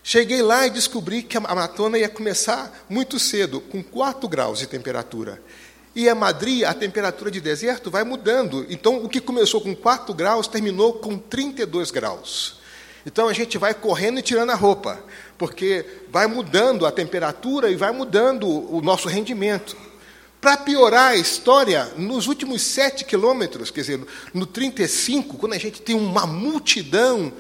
Cheguei 0.08 0.44
lá 0.44 0.68
e 0.68 0.70
descobri 0.70 1.24
que 1.24 1.36
a 1.36 1.40
maratona 1.40 1.98
ia 1.98 2.08
começar 2.08 2.86
muito 2.88 3.18
cedo, 3.18 3.60
com 3.60 3.82
4 3.82 4.30
graus 4.30 4.60
de 4.60 4.68
temperatura. 4.68 5.42
E 5.96 6.08
a 6.08 6.14
Madrid, 6.14 6.62
a 6.62 6.76
temperatura 6.76 7.32
de 7.32 7.42
deserto 7.42 7.90
vai 7.90 8.04
mudando. 8.04 8.68
Então, 8.70 9.04
o 9.04 9.10
que 9.10 9.20
começou 9.20 9.60
com 9.62 9.76
4 9.76 10.14
graus 10.14 10.48
terminou 10.48 10.94
com 10.94 11.18
32 11.18 11.90
graus. 11.90 12.58
Então, 13.04 13.28
a 13.28 13.34
gente 13.34 13.58
vai 13.58 13.74
correndo 13.74 14.20
e 14.20 14.22
tirando 14.22 14.52
a 14.52 14.56
roupa, 14.56 15.04
porque 15.40 15.84
vai 16.12 16.28
mudando 16.28 16.86
a 16.86 16.92
temperatura 16.92 17.72
e 17.72 17.76
vai 17.76 17.92
mudando 17.92 18.48
o 18.48 18.82
nosso 18.84 19.08
rendimento. 19.08 19.76
Para 20.40 20.56
piorar 20.56 21.14
a 21.14 21.18
história, 21.18 21.86
nos 21.98 22.28
últimos 22.28 22.62
7 22.62 23.06
quilômetros, 23.06 23.72
quer 23.72 23.82
dizer, 23.82 24.06
no 24.36 24.46
35, 24.46 25.36
quando 25.40 25.54
a 25.54 25.58
gente 25.58 25.82
tem 25.82 25.96
uma 25.96 26.28
multidão 26.28 27.34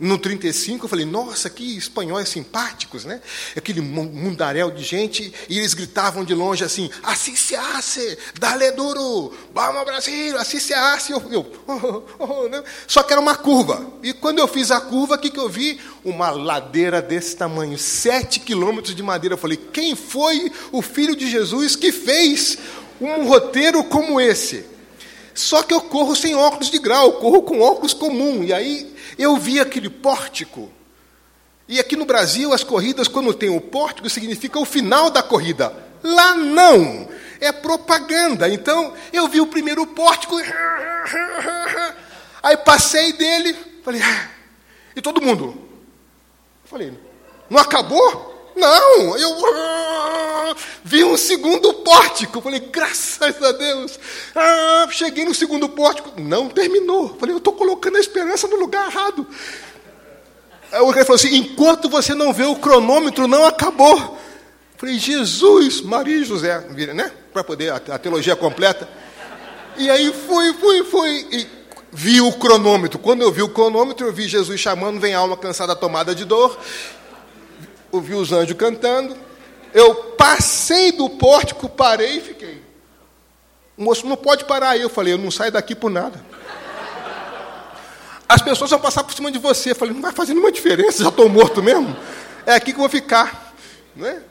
no 0.00 0.16
35, 0.16 0.86
eu 0.86 0.88
falei, 0.88 1.04
nossa, 1.04 1.50
que 1.50 1.76
espanhóis 1.76 2.26
simpáticos, 2.26 3.04
né? 3.04 3.20
Aquele 3.54 3.82
mundaréu 3.82 4.70
de 4.70 4.82
gente, 4.82 5.30
e 5.46 5.58
eles 5.58 5.74
gritavam 5.74 6.24
de 6.24 6.34
longe 6.34 6.64
assim, 6.64 6.90
assim 7.02 7.36
se 7.36 7.54
hace, 7.54 8.18
dale 8.38 8.70
duro, 8.72 9.30
vamos 9.54 9.84
Brasil, 9.84 10.38
assim 10.38 10.58
se 10.58 10.72
hace. 10.72 11.12
Eu, 11.12 11.22
eu 11.30 11.52
oh, 11.68 12.02
oh, 12.18 12.24
oh, 12.24 12.48
né? 12.48 12.62
Só 12.86 13.02
que 13.02 13.12
era 13.12 13.20
uma 13.20 13.36
curva. 13.36 13.86
E 14.02 14.14
quando 14.14 14.38
eu 14.38 14.48
fiz 14.48 14.70
a 14.70 14.80
curva, 14.80 15.16
o 15.16 15.18
que, 15.18 15.28
que 15.28 15.38
eu 15.38 15.50
vi? 15.50 15.78
Uma 16.02 16.30
ladeira 16.30 17.02
desse 17.02 17.36
tamanho, 17.36 17.76
sete 17.76 18.40
quilômetros 18.40 18.94
de 18.94 19.02
madeira. 19.02 19.34
Eu 19.34 19.38
falei, 19.38 19.58
quem 19.58 19.94
foi 19.94 20.50
o 20.72 20.80
Filho 20.80 21.14
de 21.14 21.30
Jesus 21.30 21.76
que 21.76 21.92
fez 21.92 22.56
um 22.98 23.26
roteiro 23.26 23.84
como 23.84 24.18
esse? 24.18 24.64
Só 25.34 25.62
que 25.62 25.74
eu 25.74 25.80
corro 25.82 26.16
sem 26.16 26.34
óculos 26.34 26.70
de 26.70 26.78
grau, 26.78 27.12
corro 27.14 27.42
com 27.42 27.60
óculos 27.60 27.92
comum. 27.92 28.42
E 28.42 28.52
aí 28.52 28.90
eu 29.18 29.36
vi 29.36 29.60
aquele 29.60 29.88
pórtico. 29.88 30.70
E 31.68 31.78
aqui 31.78 31.96
no 31.96 32.04
Brasil, 32.04 32.52
as 32.52 32.64
corridas, 32.64 33.06
quando 33.06 33.32
tem 33.32 33.48
o 33.48 33.60
pórtico, 33.60 34.10
significa 34.10 34.58
o 34.58 34.64
final 34.64 35.10
da 35.10 35.22
corrida. 35.22 35.72
Lá 36.02 36.34
não. 36.34 37.08
É 37.40 37.52
propaganda. 37.52 38.48
Então, 38.48 38.92
eu 39.12 39.28
vi 39.28 39.40
o 39.40 39.46
primeiro 39.46 39.86
pórtico. 39.86 40.36
Aí 42.42 42.56
passei 42.58 43.12
dele. 43.12 43.56
Falei, 43.84 44.02
ah. 44.02 44.28
e 44.96 45.00
todo 45.00 45.22
mundo? 45.22 45.68
Falei, 46.64 46.92
não 47.48 47.60
acabou? 47.60 48.52
Não, 48.56 49.16
eu 49.16 49.46
ah, 49.46 50.29
vi 50.84 51.04
um 51.04 51.16
segundo 51.16 51.72
pórtico. 51.74 52.40
Falei, 52.40 52.60
graças 52.60 53.42
a 53.42 53.52
Deus. 53.52 53.98
Ah, 54.34 54.88
cheguei 54.90 55.24
no 55.24 55.34
segundo 55.34 55.68
pórtico. 55.68 56.20
Não 56.20 56.48
terminou. 56.48 57.16
Falei, 57.18 57.34
eu 57.34 57.38
estou 57.38 57.52
colocando 57.52 57.96
a 57.96 58.00
esperança 58.00 58.46
no 58.48 58.56
lugar 58.56 58.90
errado. 58.90 59.26
Aí 60.72 60.80
o 60.80 60.92
cara 60.92 61.04
falou 61.04 61.16
assim: 61.16 61.34
enquanto 61.34 61.88
você 61.88 62.14
não 62.14 62.32
vê 62.32 62.44
o 62.44 62.56
cronômetro, 62.56 63.26
não 63.26 63.44
acabou. 63.46 64.18
Falei, 64.76 64.98
Jesus, 64.98 65.80
Maria 65.80 66.16
e 66.16 66.24
José, 66.24 66.58
né? 66.94 67.12
Para 67.32 67.44
poder 67.44 67.72
a, 67.72 67.76
a, 67.76 67.98
teologia 67.98 68.34
completa. 68.34 68.88
E 69.76 69.90
aí 69.90 70.12
fui, 70.12 70.54
fui, 70.54 70.84
fui. 70.84 71.28
E 71.32 71.46
vi 71.92 72.20
o 72.20 72.32
cronômetro. 72.32 72.98
Quando 72.98 73.22
eu 73.22 73.32
vi 73.32 73.42
o 73.42 73.48
cronômetro, 73.48 74.06
eu 74.06 74.12
vi 74.12 74.28
Jesus 74.28 74.60
chamando: 74.60 75.00
vem 75.00 75.14
alma 75.14 75.36
cansada, 75.36 75.76
tomada 75.76 76.14
de 76.14 76.24
dor 76.24 76.58
ouvi 77.92 78.14
os 78.14 78.32
anjos 78.32 78.56
cantando. 78.56 79.16
Eu 79.72 79.94
passei 80.16 80.92
do 80.92 81.08
pórtico, 81.08 81.68
parei 81.68 82.18
e 82.18 82.20
fiquei. 82.20 82.62
O 83.76 83.84
moço 83.84 84.06
não 84.06 84.16
pode 84.16 84.44
parar 84.44 84.70
aí. 84.70 84.82
Eu 84.82 84.90
falei, 84.90 85.14
eu 85.14 85.18
não 85.18 85.30
saio 85.30 85.52
daqui 85.52 85.74
por 85.74 85.90
nada. 85.90 86.22
As 88.28 88.42
pessoas 88.42 88.70
vão 88.70 88.78
passar 88.78 89.02
por 89.02 89.12
cima 89.12 89.32
de 89.32 89.38
você. 89.38 89.72
Eu 89.72 89.76
falei, 89.76 89.94
não 89.94 90.02
vai 90.02 90.12
fazer 90.12 90.34
nenhuma 90.34 90.52
diferença, 90.52 91.02
já 91.02 91.08
estou 91.08 91.28
morto 91.28 91.62
mesmo. 91.62 91.96
É 92.46 92.54
aqui 92.54 92.72
que 92.72 92.78
eu 92.78 92.82
vou 92.82 92.88
ficar. 92.88 93.54
Não 93.96 94.06
é? 94.06 94.22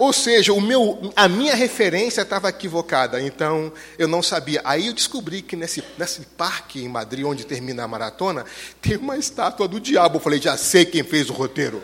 Ou 0.00 0.14
seja, 0.14 0.54
o 0.54 0.60
meu, 0.62 1.12
a 1.14 1.28
minha 1.28 1.54
referência 1.54 2.22
estava 2.22 2.48
equivocada, 2.48 3.20
então 3.20 3.70
eu 3.98 4.08
não 4.08 4.22
sabia. 4.22 4.62
Aí 4.64 4.86
eu 4.86 4.94
descobri 4.94 5.42
que 5.42 5.54
nesse, 5.54 5.84
nesse 5.98 6.22
parque 6.22 6.82
em 6.82 6.88
Madrid, 6.88 7.26
onde 7.26 7.44
termina 7.44 7.84
a 7.84 7.88
maratona, 7.88 8.46
tem 8.80 8.96
uma 8.96 9.18
estátua 9.18 9.68
do 9.68 9.78
diabo. 9.78 10.16
Eu 10.16 10.20
falei, 10.20 10.40
já 10.40 10.56
sei 10.56 10.86
quem 10.86 11.02
fez 11.02 11.28
o 11.28 11.34
roteiro. 11.34 11.82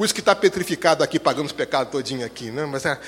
Por 0.00 0.06
isso 0.06 0.14
que 0.14 0.20
está 0.20 0.34
petrificado 0.34 1.04
aqui, 1.04 1.20
pagando 1.20 1.44
os 1.44 1.52
pecados 1.52 1.92
todinho 1.92 2.24
aqui. 2.24 2.50
Né? 2.50 2.64
Mas, 2.64 2.86
é, 2.86 2.98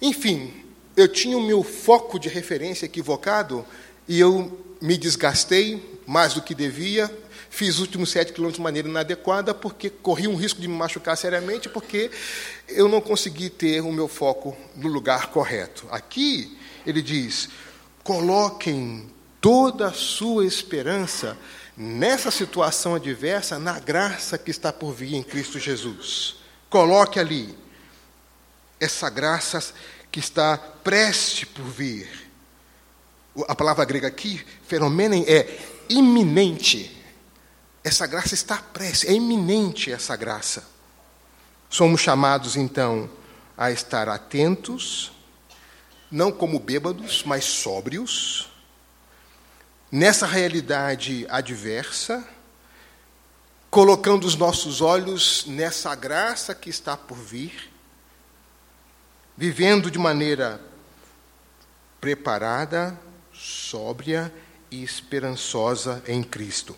enfim, 0.00 0.52
eu 0.96 1.06
tinha 1.06 1.38
o 1.38 1.40
meu 1.40 1.62
foco 1.62 2.18
de 2.18 2.28
referência 2.28 2.84
equivocado 2.84 3.64
e 4.08 4.18
eu 4.18 4.60
me 4.80 4.96
desgastei 4.98 6.00
mais 6.04 6.34
do 6.34 6.42
que 6.42 6.52
devia, 6.52 7.08
fiz 7.48 7.76
os 7.76 7.78
últimos 7.82 8.10
sete 8.10 8.32
quilômetros 8.32 8.56
de 8.56 8.60
maneira 8.60 8.88
inadequada, 8.88 9.54
porque 9.54 9.88
corri 9.88 10.26
um 10.26 10.34
risco 10.34 10.60
de 10.60 10.66
me 10.66 10.74
machucar 10.74 11.16
seriamente, 11.16 11.68
porque 11.68 12.10
eu 12.68 12.88
não 12.88 13.00
consegui 13.00 13.48
ter 13.48 13.80
o 13.80 13.92
meu 13.92 14.08
foco 14.08 14.56
no 14.74 14.88
lugar 14.88 15.28
correto. 15.28 15.86
Aqui 15.92 16.58
ele 16.84 17.02
diz: 17.02 17.50
coloquem 18.02 19.08
toda 19.40 19.86
a 19.86 19.92
sua 19.92 20.44
esperança 20.44 21.38
nessa 21.76 22.30
situação 22.30 22.94
adversa, 22.94 23.58
na 23.58 23.78
graça 23.78 24.36
que 24.36 24.50
está 24.50 24.72
por 24.72 24.92
vir 24.92 25.14
em 25.14 25.22
Cristo 25.22 25.58
Jesus. 25.58 26.36
Coloque 26.68 27.18
ali 27.18 27.56
essa 28.80 29.08
graça 29.08 29.72
que 30.10 30.20
está 30.20 30.58
preste 30.58 31.46
por 31.46 31.64
vir. 31.64 32.30
A 33.48 33.54
palavra 33.54 33.84
grega 33.84 34.08
aqui, 34.08 34.44
fenomenem, 34.66 35.24
é 35.26 35.58
iminente. 35.88 36.98
Essa 37.82 38.06
graça 38.06 38.34
está 38.34 38.58
preste, 38.58 39.08
é 39.08 39.12
iminente 39.12 39.90
essa 39.90 40.14
graça. 40.16 40.64
Somos 41.70 42.02
chamados 42.02 42.56
então 42.56 43.10
a 43.56 43.70
estar 43.70 44.08
atentos, 44.08 45.10
não 46.10 46.30
como 46.30 46.58
bêbados, 46.58 47.22
mas 47.24 47.44
sóbrios, 47.44 48.51
nessa 49.92 50.26
realidade 50.26 51.26
adversa, 51.28 52.26
colocando 53.70 54.26
os 54.26 54.34
nossos 54.34 54.80
olhos 54.80 55.44
nessa 55.46 55.94
graça 55.94 56.54
que 56.54 56.70
está 56.70 56.96
por 56.96 57.18
vir, 57.18 57.70
vivendo 59.36 59.90
de 59.90 59.98
maneira 59.98 60.58
preparada, 62.00 62.98
sóbria 63.34 64.32
e 64.70 64.82
esperançosa 64.82 66.02
em 66.08 66.22
Cristo. 66.22 66.74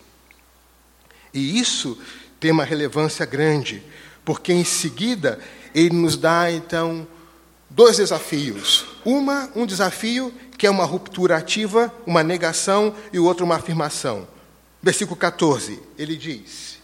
E 1.33 1.59
isso 1.59 1.97
tem 2.41 2.51
uma 2.51 2.65
relevância 2.65 3.25
grande, 3.25 3.81
porque 4.25 4.53
em 4.53 4.65
seguida 4.65 5.39
ele 5.73 5.95
nos 5.95 6.17
dá 6.17 6.51
então 6.51 7.07
dois 7.69 7.97
desafios. 7.97 8.87
Uma, 9.05 9.51
um 9.55 9.67
desafio 9.67 10.33
que 10.57 10.67
é 10.67 10.71
uma 10.71 10.85
ruptura 10.85 11.37
ativa, 11.37 11.93
uma 12.07 12.23
negação, 12.23 12.95
e 13.13 13.19
o 13.19 13.25
outro 13.25 13.45
uma 13.45 13.57
afirmação. 13.57 14.27
Versículo 14.83 15.17
14, 15.17 15.81
ele 15.99 16.17
diz: 16.17 16.79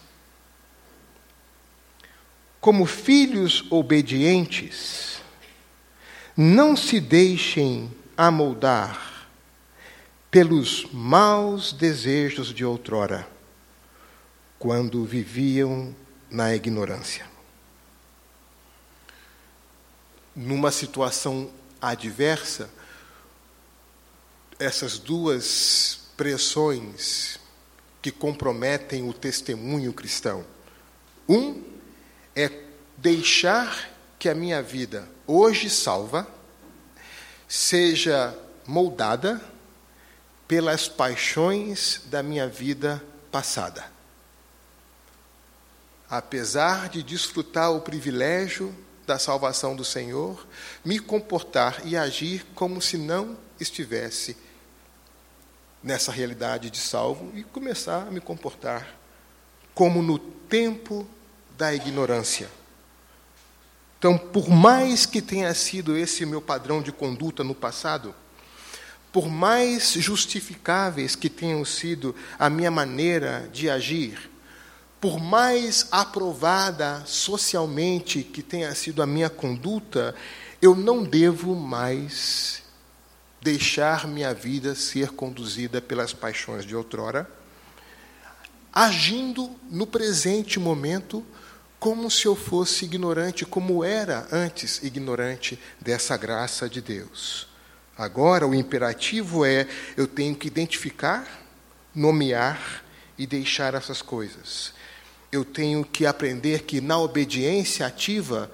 Como 2.60 2.86
filhos 2.86 3.64
obedientes, 3.70 5.20
não 6.36 6.76
se 6.76 7.00
deixem 7.00 7.90
amoldar 8.16 9.28
pelos 10.30 10.86
maus 10.92 11.72
desejos 11.72 12.54
de 12.54 12.64
outrora, 12.64 13.26
quando 14.58 15.04
viviam 15.04 15.94
na 16.30 16.54
ignorância 16.54 17.29
numa 20.40 20.72
situação 20.72 21.50
adversa, 21.82 22.70
essas 24.58 24.98
duas 24.98 26.00
pressões 26.16 27.38
que 28.00 28.10
comprometem 28.10 29.06
o 29.06 29.12
testemunho 29.12 29.92
cristão. 29.92 30.46
Um 31.28 31.62
é 32.34 32.50
deixar 32.96 33.90
que 34.18 34.30
a 34.30 34.34
minha 34.34 34.62
vida, 34.62 35.06
hoje 35.26 35.68
salva, 35.68 36.26
seja 37.46 38.34
moldada 38.66 39.42
pelas 40.48 40.88
paixões 40.88 42.00
da 42.06 42.22
minha 42.22 42.48
vida 42.48 43.04
passada. 43.30 43.92
Apesar 46.08 46.88
de 46.88 47.02
desfrutar 47.02 47.70
o 47.72 47.82
privilégio 47.82 48.74
da 49.10 49.18
salvação 49.18 49.74
do 49.74 49.84
Senhor, 49.84 50.46
me 50.84 51.00
comportar 51.00 51.84
e 51.84 51.96
agir 51.96 52.46
como 52.54 52.80
se 52.80 52.96
não 52.96 53.36
estivesse 53.58 54.36
nessa 55.82 56.12
realidade 56.12 56.70
de 56.70 56.78
salvo 56.78 57.32
e 57.34 57.42
começar 57.42 58.06
a 58.06 58.10
me 58.12 58.20
comportar 58.20 58.86
como 59.74 60.00
no 60.00 60.16
tempo 60.16 61.04
da 61.58 61.74
ignorância. 61.74 62.48
Então, 63.98 64.16
por 64.16 64.48
mais 64.48 65.06
que 65.06 65.20
tenha 65.20 65.52
sido 65.54 65.96
esse 65.96 66.24
meu 66.24 66.40
padrão 66.40 66.80
de 66.80 66.92
conduta 66.92 67.42
no 67.42 67.54
passado, 67.54 68.14
por 69.10 69.28
mais 69.28 69.94
justificáveis 69.94 71.16
que 71.16 71.28
tenham 71.28 71.64
sido 71.64 72.14
a 72.38 72.48
minha 72.48 72.70
maneira 72.70 73.50
de 73.52 73.68
agir, 73.68 74.29
por 75.00 75.18
mais 75.18 75.86
aprovada 75.90 77.02
socialmente 77.06 78.22
que 78.22 78.42
tenha 78.42 78.74
sido 78.74 79.02
a 79.02 79.06
minha 79.06 79.30
conduta, 79.30 80.14
eu 80.60 80.74
não 80.74 81.02
devo 81.02 81.56
mais 81.56 82.62
deixar 83.40 84.06
minha 84.06 84.34
vida 84.34 84.74
ser 84.74 85.12
conduzida 85.12 85.80
pelas 85.80 86.12
paixões 86.12 86.66
de 86.66 86.76
outrora, 86.76 87.30
agindo 88.70 89.50
no 89.70 89.86
presente 89.86 90.60
momento 90.60 91.24
como 91.78 92.10
se 92.10 92.26
eu 92.26 92.36
fosse 92.36 92.84
ignorante, 92.84 93.46
como 93.46 93.82
era 93.82 94.28
antes 94.30 94.82
ignorante 94.82 95.58
dessa 95.80 96.14
graça 96.14 96.68
de 96.68 96.82
Deus. 96.82 97.48
Agora, 97.96 98.46
o 98.46 98.54
imperativo 98.54 99.46
é: 99.46 99.66
eu 99.96 100.06
tenho 100.06 100.36
que 100.36 100.46
identificar, 100.46 101.26
nomear 101.94 102.84
e 103.16 103.26
deixar 103.26 103.72
essas 103.72 104.02
coisas 104.02 104.74
eu 105.32 105.44
tenho 105.44 105.84
que 105.84 106.06
aprender 106.06 106.62
que 106.62 106.80
na 106.80 106.98
obediência 106.98 107.86
ativa 107.86 108.50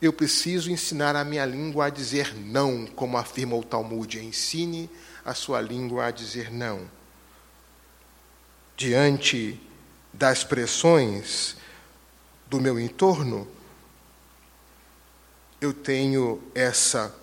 eu 0.00 0.12
preciso 0.12 0.70
ensinar 0.70 1.16
a 1.16 1.24
minha 1.24 1.44
língua 1.44 1.86
a 1.86 1.90
dizer 1.90 2.34
não, 2.36 2.86
como 2.86 3.16
afirma 3.16 3.56
o 3.56 3.64
Talmud. 3.64 4.18
Ensine 4.20 4.88
a 5.24 5.34
sua 5.34 5.60
língua 5.60 6.06
a 6.06 6.10
dizer 6.10 6.52
não. 6.52 6.88
Diante 8.76 9.60
das 10.12 10.44
pressões 10.44 11.56
do 12.48 12.60
meu 12.60 12.78
entorno, 12.78 13.48
eu 15.60 15.72
tenho 15.72 16.42
essa 16.54 17.14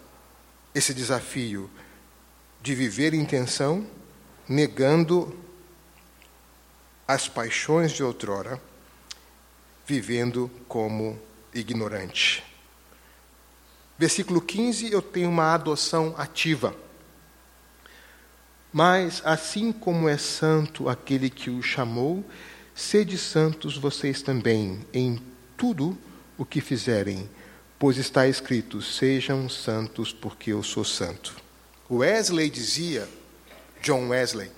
esse 0.74 0.94
desafio 0.94 1.70
de 2.62 2.74
viver 2.74 3.14
em 3.14 3.26
tensão, 3.26 3.86
negando 4.48 5.38
as 7.06 7.28
paixões 7.28 7.92
de 7.92 8.02
outrora 8.02 8.60
vivendo 9.92 10.50
como 10.70 11.20
ignorante. 11.54 12.42
Versículo 14.00 14.40
15, 14.40 14.90
eu 14.90 15.02
tenho 15.02 15.28
uma 15.28 15.54
adoção 15.54 16.16
ativa. 16.18 16.74
Mas, 18.72 19.22
assim 19.26 19.74
como 19.74 20.08
é 20.08 20.18
santo 20.18 20.88
aquele 20.88 21.30
que 21.30 21.50
o 21.50 21.62
chamou, 21.62 22.24
sede 22.74 23.18
santos 23.18 23.78
vocês 23.78 24.22
também, 24.22 24.80
em 24.94 25.22
tudo 25.58 25.98
o 26.38 26.46
que 26.46 26.62
fizerem, 26.62 27.30
pois 27.78 27.98
está 27.98 28.26
escrito: 28.30 28.82
sejam 28.82 29.50
santos, 29.50 30.14
porque 30.14 30.54
eu 30.54 30.64
sou 30.64 30.86
santo. 30.86 31.36
Wesley 31.90 32.50
dizia, 32.50 33.10
John 33.84 34.08
Wesley, 34.08 34.50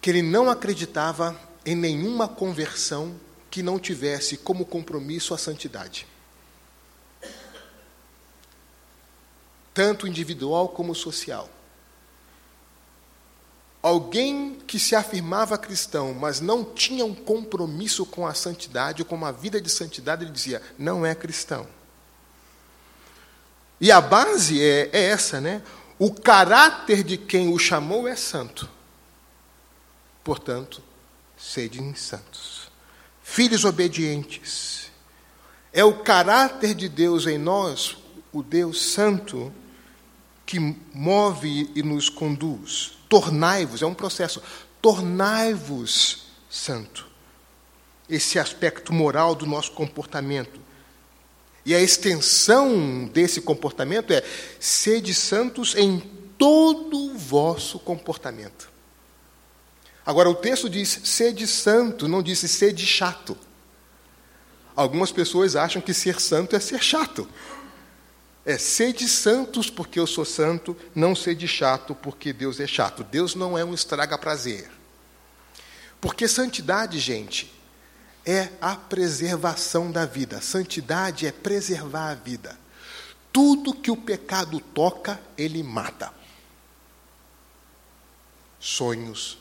que 0.00 0.10
ele 0.10 0.22
não 0.22 0.50
acreditava 0.50 1.40
em 1.64 1.76
nenhuma 1.76 2.26
conversão 2.26 3.14
que 3.50 3.62
não 3.62 3.78
tivesse 3.78 4.36
como 4.36 4.64
compromisso 4.64 5.34
a 5.34 5.38
santidade. 5.38 6.06
Tanto 9.72 10.06
individual 10.06 10.68
como 10.68 10.94
social. 10.94 11.48
Alguém 13.80 14.58
que 14.66 14.78
se 14.78 14.96
afirmava 14.96 15.56
cristão, 15.56 16.12
mas 16.12 16.40
não 16.40 16.64
tinha 16.64 17.04
um 17.04 17.14
compromisso 17.14 18.04
com 18.04 18.26
a 18.26 18.34
santidade, 18.34 19.04
com 19.04 19.14
uma 19.14 19.32
vida 19.32 19.60
de 19.60 19.70
santidade, 19.70 20.24
ele 20.24 20.32
dizia: 20.32 20.60
não 20.76 21.06
é 21.06 21.14
cristão. 21.14 21.66
E 23.80 23.92
a 23.92 24.00
base 24.00 24.60
é, 24.60 24.90
é 24.92 25.04
essa, 25.04 25.40
né? 25.40 25.62
O 25.96 26.12
caráter 26.12 27.04
de 27.04 27.16
quem 27.16 27.52
o 27.52 27.58
chamou 27.58 28.08
é 28.08 28.16
santo. 28.16 28.68
Portanto, 30.24 30.82
sede 31.36 31.80
santos 31.96 32.57
filhos 33.30 33.64
obedientes. 33.64 34.90
É 35.72 35.84
o 35.84 35.98
caráter 35.98 36.74
de 36.74 36.88
Deus 36.88 37.26
em 37.26 37.36
nós, 37.36 37.98
o 38.32 38.42
Deus 38.42 38.80
Santo, 38.80 39.52
que 40.46 40.58
move 40.94 41.70
e 41.74 41.82
nos 41.82 42.08
conduz. 42.08 42.98
Tornai-vos, 43.08 43.82
é 43.82 43.86
um 43.86 43.94
processo, 43.94 44.42
tornai-vos 44.80 46.26
santo. 46.48 47.06
Esse 48.08 48.38
aspecto 48.38 48.94
moral 48.94 49.34
do 49.34 49.46
nosso 49.46 49.72
comportamento. 49.72 50.58
E 51.66 51.74
a 51.74 51.80
extensão 51.80 53.04
desse 53.12 53.42
comportamento 53.42 54.10
é 54.10 54.24
sede 54.58 55.12
santos 55.12 55.76
em 55.76 56.00
todo 56.38 56.96
o 56.96 57.18
vosso 57.18 57.78
comportamento. 57.78 58.67
Agora, 60.08 60.30
o 60.30 60.34
texto 60.34 60.70
diz 60.70 61.00
sede 61.04 61.46
santo, 61.46 62.08
não 62.08 62.22
disse 62.22 62.48
sede 62.48 62.86
chato. 62.86 63.36
Algumas 64.74 65.12
pessoas 65.12 65.54
acham 65.54 65.82
que 65.82 65.92
ser 65.92 66.18
santo 66.18 66.56
é 66.56 66.60
ser 66.60 66.82
chato. 66.82 67.28
É 68.42 68.56
sede 68.56 69.06
santos 69.06 69.68
porque 69.68 70.00
eu 70.00 70.06
sou 70.06 70.24
santo, 70.24 70.74
não 70.94 71.14
sede 71.14 71.46
chato 71.46 71.94
porque 71.94 72.32
Deus 72.32 72.58
é 72.58 72.66
chato. 72.66 73.04
Deus 73.04 73.34
não 73.34 73.58
é 73.58 73.62
um 73.62 73.74
estraga-prazer. 73.74 74.70
Porque 76.00 76.26
santidade, 76.26 76.98
gente, 76.98 77.52
é 78.24 78.48
a 78.62 78.76
preservação 78.76 79.92
da 79.92 80.06
vida. 80.06 80.40
Santidade 80.40 81.26
é 81.26 81.32
preservar 81.32 82.12
a 82.12 82.14
vida. 82.14 82.58
Tudo 83.30 83.74
que 83.74 83.90
o 83.90 83.96
pecado 83.96 84.58
toca, 84.58 85.20
ele 85.36 85.62
mata. 85.62 86.10
Sonhos, 88.58 89.36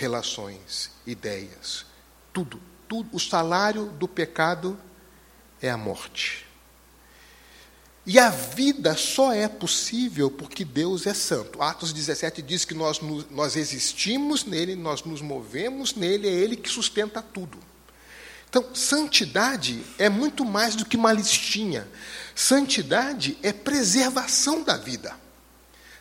relações, 0.00 0.90
ideias, 1.06 1.84
tudo, 2.32 2.58
tudo. 2.88 3.14
O 3.14 3.20
salário 3.20 3.86
do 3.86 4.08
pecado 4.08 4.80
é 5.60 5.70
a 5.70 5.76
morte. 5.76 6.46
E 8.06 8.18
a 8.18 8.30
vida 8.30 8.96
só 8.96 9.30
é 9.30 9.46
possível 9.46 10.30
porque 10.30 10.64
Deus 10.64 11.06
é 11.06 11.12
santo. 11.12 11.62
Atos 11.62 11.92
17 11.92 12.40
diz 12.40 12.64
que 12.64 12.72
nós, 12.72 12.98
nós 13.30 13.56
existimos 13.56 14.44
nele, 14.44 14.74
nós 14.74 15.04
nos 15.04 15.20
movemos 15.20 15.94
nele, 15.94 16.26
é 16.26 16.32
ele 16.32 16.56
que 16.56 16.70
sustenta 16.70 17.20
tudo. 17.20 17.58
Então, 18.48 18.74
santidade 18.74 19.84
é 19.98 20.08
muito 20.08 20.46
mais 20.46 20.74
do 20.74 20.86
que 20.86 20.96
uma 20.96 21.12
listinha. 21.12 21.86
Santidade 22.34 23.36
é 23.42 23.52
preservação 23.52 24.62
da 24.62 24.78
vida. 24.78 25.14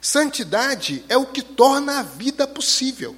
Santidade 0.02 1.04
é 1.10 1.18
o 1.18 1.26
que 1.26 1.42
torna 1.42 2.00
a 2.00 2.04
vida 2.04 2.48
possível. 2.48 3.16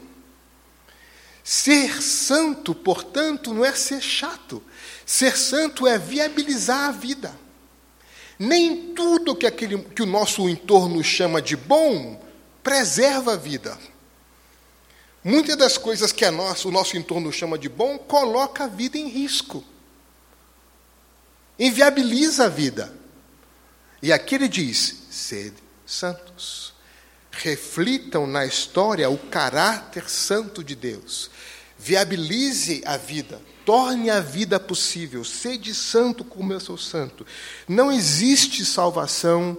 Ser 1.43 2.01
santo, 2.01 2.75
portanto, 2.75 3.54
não 3.54 3.65
é 3.65 3.73
ser 3.73 4.01
chato. 4.01 4.62
Ser 5.06 5.38
santo 5.38 5.88
é 5.88 5.97
viabilizar 5.97 6.89
a 6.89 6.91
vida. 6.91 7.38
Nem 8.38 8.93
tudo 8.93 9.36
que, 9.36 9.45
aquele, 9.45 9.77
que 9.77 10.01
o 10.01 10.06
nosso 10.06 10.47
entorno 10.47 11.04
chama 11.04 11.41
de 11.41 11.56
bom 11.56 12.23
preserva 12.63 13.34
a 13.34 13.38
vida. 13.38 13.77
Muitas 15.23 15.56
das 15.56 15.77
coisas 15.77 16.12
que 16.12 16.30
nosso, 16.32 16.69
o 16.69 16.71
nosso 16.71 16.97
entorno 16.97 17.32
chama 17.32 17.58
de 17.58 17.69
bom 17.69 17.97
coloca 17.97 18.63
a 18.63 18.67
vida 18.67 18.97
em 18.97 19.08
risco. 19.08 19.63
Inviabiliza 21.60 22.45
a 22.45 22.49
vida. 22.49 22.91
E 24.01 24.12
aqui 24.12 24.36
ele 24.36 24.47
diz: 24.47 25.04
sede 25.12 25.58
santos. 25.86 26.70
Reflitam 27.31 28.27
na 28.27 28.45
história 28.45 29.09
o 29.09 29.17
caráter 29.17 30.09
santo 30.09 30.63
de 30.63 30.75
Deus. 30.75 31.31
Viabilize 31.77 32.83
a 32.85 32.97
vida. 32.97 33.41
Torne 33.65 34.09
a 34.09 34.19
vida 34.19 34.59
possível. 34.59 35.23
Sede 35.23 35.73
santo 35.73 36.23
como 36.23 36.53
eu 36.53 36.59
sou 36.59 36.77
santo. 36.77 37.25
Não 37.67 37.91
existe 37.91 38.65
salvação 38.65 39.57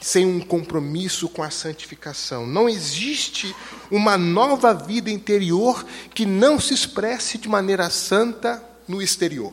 sem 0.00 0.24
um 0.24 0.40
compromisso 0.40 1.28
com 1.28 1.42
a 1.42 1.50
santificação. 1.50 2.46
Não 2.46 2.68
existe 2.68 3.54
uma 3.90 4.16
nova 4.16 4.72
vida 4.72 5.10
interior 5.10 5.84
que 6.14 6.24
não 6.24 6.60
se 6.60 6.72
expresse 6.72 7.36
de 7.36 7.48
maneira 7.48 7.90
santa 7.90 8.62
no 8.86 9.02
exterior. 9.02 9.52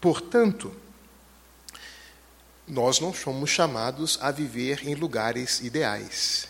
Portanto, 0.00 0.74
nós 2.66 2.98
não 2.98 3.12
somos 3.12 3.50
chamados 3.50 4.18
a 4.22 4.30
viver 4.30 4.88
em 4.88 4.94
lugares 4.94 5.60
ideais. 5.60 6.48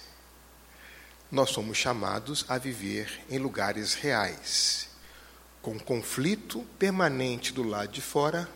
Nós 1.30 1.50
somos 1.50 1.76
chamados 1.76 2.44
a 2.48 2.56
viver 2.56 3.24
em 3.28 3.38
lugares 3.38 3.94
reais, 3.94 4.88
com 5.60 5.76
conflito 5.76 6.64
permanente 6.78 7.52
do 7.52 7.64
lado 7.64 7.90
de 7.90 8.00
fora 8.00 8.48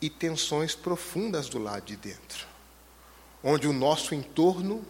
e 0.00 0.08
tensões 0.08 0.74
profundas 0.74 1.48
do 1.48 1.58
lado 1.58 1.84
de 1.84 1.96
dentro, 1.96 2.46
onde 3.44 3.68
o 3.68 3.72
nosso 3.72 4.14
entorno, 4.14 4.82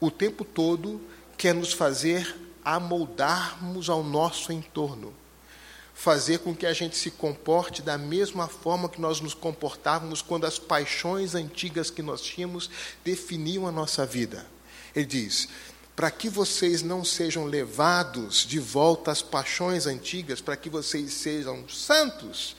o 0.00 0.10
tempo 0.10 0.42
todo, 0.42 1.06
quer 1.36 1.54
nos 1.54 1.74
fazer 1.74 2.34
amoldarmos 2.64 3.90
ao 3.90 4.02
nosso 4.02 4.52
entorno, 4.52 5.12
fazer 6.00 6.38
com 6.38 6.56
que 6.56 6.64
a 6.64 6.72
gente 6.72 6.96
se 6.96 7.10
comporte 7.10 7.82
da 7.82 7.98
mesma 7.98 8.48
forma 8.48 8.88
que 8.88 8.98
nós 8.98 9.20
nos 9.20 9.34
comportávamos 9.34 10.22
quando 10.22 10.46
as 10.46 10.58
paixões 10.58 11.34
antigas 11.34 11.90
que 11.90 12.00
nós 12.00 12.22
tínhamos 12.22 12.70
definiam 13.04 13.66
a 13.66 13.70
nossa 13.70 14.06
vida. 14.06 14.46
Ele 14.96 15.04
diz: 15.04 15.46
para 15.94 16.10
que 16.10 16.30
vocês 16.30 16.80
não 16.80 17.04
sejam 17.04 17.44
levados 17.44 18.46
de 18.46 18.58
volta 18.58 19.10
às 19.10 19.20
paixões 19.20 19.86
antigas, 19.86 20.40
para 20.40 20.56
que 20.56 20.70
vocês 20.70 21.12
sejam 21.12 21.68
santos, 21.68 22.56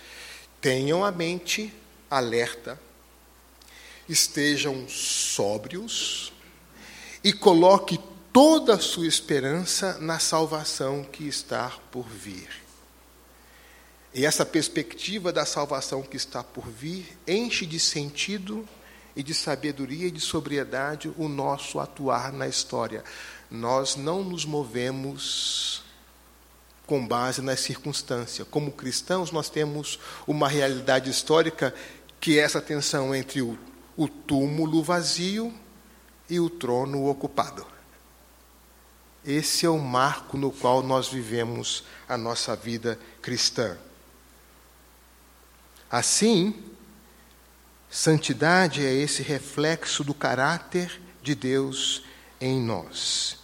tenham 0.62 1.04
a 1.04 1.12
mente 1.12 1.74
alerta, 2.12 2.80
estejam 4.08 4.88
sóbrios 4.88 6.32
e 7.24 7.34
coloque 7.34 8.00
toda 8.32 8.76
a 8.76 8.80
sua 8.80 9.08
esperança 9.08 9.98
na 9.98 10.20
salvação 10.20 11.04
que 11.04 11.28
está 11.28 11.72
por 11.92 12.08
vir. 12.08 12.61
E 14.14 14.26
essa 14.26 14.46
perspectiva 14.46 15.32
da 15.32 15.46
salvação 15.46 16.02
que 16.02 16.18
está 16.18 16.44
por 16.44 16.68
vir 16.68 17.18
enche 17.26 17.66
de 17.66 17.80
sentido 17.80 18.68
e 19.16 19.24
de 19.24 19.34
sabedoria 19.34 20.08
e 20.08 20.12
de 20.12 20.20
sobriedade 20.20 21.12
o 21.18 21.30
nosso 21.30 21.80
atuar 21.80 22.34
na 22.34 22.48
história. 22.48 23.04
Nós 23.50 23.96
não 23.96 24.24
nos 24.24 24.44
movemos 24.44 25.82
com 26.86 27.08
base 27.08 27.42
nas 27.42 27.62
circunstâncias. 27.62 28.46
Como 28.50 28.72
cristãos, 28.72 29.32
nós 29.32 29.50
temos 29.50 29.98
uma 30.28 30.50
realidade 30.50 31.10
histórica 31.10 31.74
que 32.20 32.38
é 32.38 32.44
essa 32.44 32.62
tensão 32.62 33.16
entre 33.16 33.42
o, 33.42 33.58
o 33.96 34.10
túmulo 34.10 34.84
vazio 34.84 35.54
e 36.30 36.38
o 36.40 36.50
trono 36.50 37.08
ocupado. 37.08 37.66
Esse 39.26 39.66
é 39.66 39.70
o 39.70 39.80
marco 39.80 40.38
no 40.38 40.52
qual 40.52 40.84
nós 40.84 41.08
vivemos 41.08 41.86
a 42.10 42.18
nossa 42.18 42.56
vida 42.56 43.00
cristã. 43.22 43.78
Assim, 45.92 46.56
santidade 47.90 48.86
é 48.86 48.94
esse 48.94 49.22
reflexo 49.22 50.06
do 50.06 50.14
caráter 50.14 51.02
de 51.22 51.36
Deus 51.36 52.04
em 52.40 52.62
nós. 52.62 53.38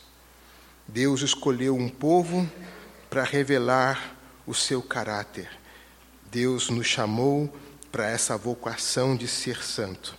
Deus 0.88 1.22
escolheu 1.22 1.76
um 1.76 1.90
povo 1.90 2.50
para 3.10 3.24
revelar 3.24 4.16
o 4.46 4.54
seu 4.54 4.82
caráter. 4.82 5.50
Deus 6.32 6.70
nos 6.70 6.88
chamou 6.88 7.54
para 7.92 8.10
essa 8.10 8.38
vocação 8.38 9.18
de 9.18 9.28
ser 9.28 9.62
santo. 9.62 10.18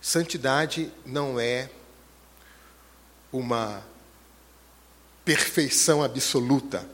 Santidade 0.00 0.90
não 1.04 1.38
é 1.38 1.68
uma 3.30 3.84
perfeição 5.22 6.02
absoluta. 6.02 6.88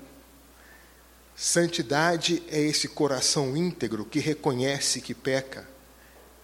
Santidade 1.43 2.43
é 2.49 2.61
esse 2.61 2.87
coração 2.87 3.57
íntegro 3.57 4.05
que 4.05 4.19
reconhece 4.19 5.01
que 5.01 5.15
peca 5.15 5.67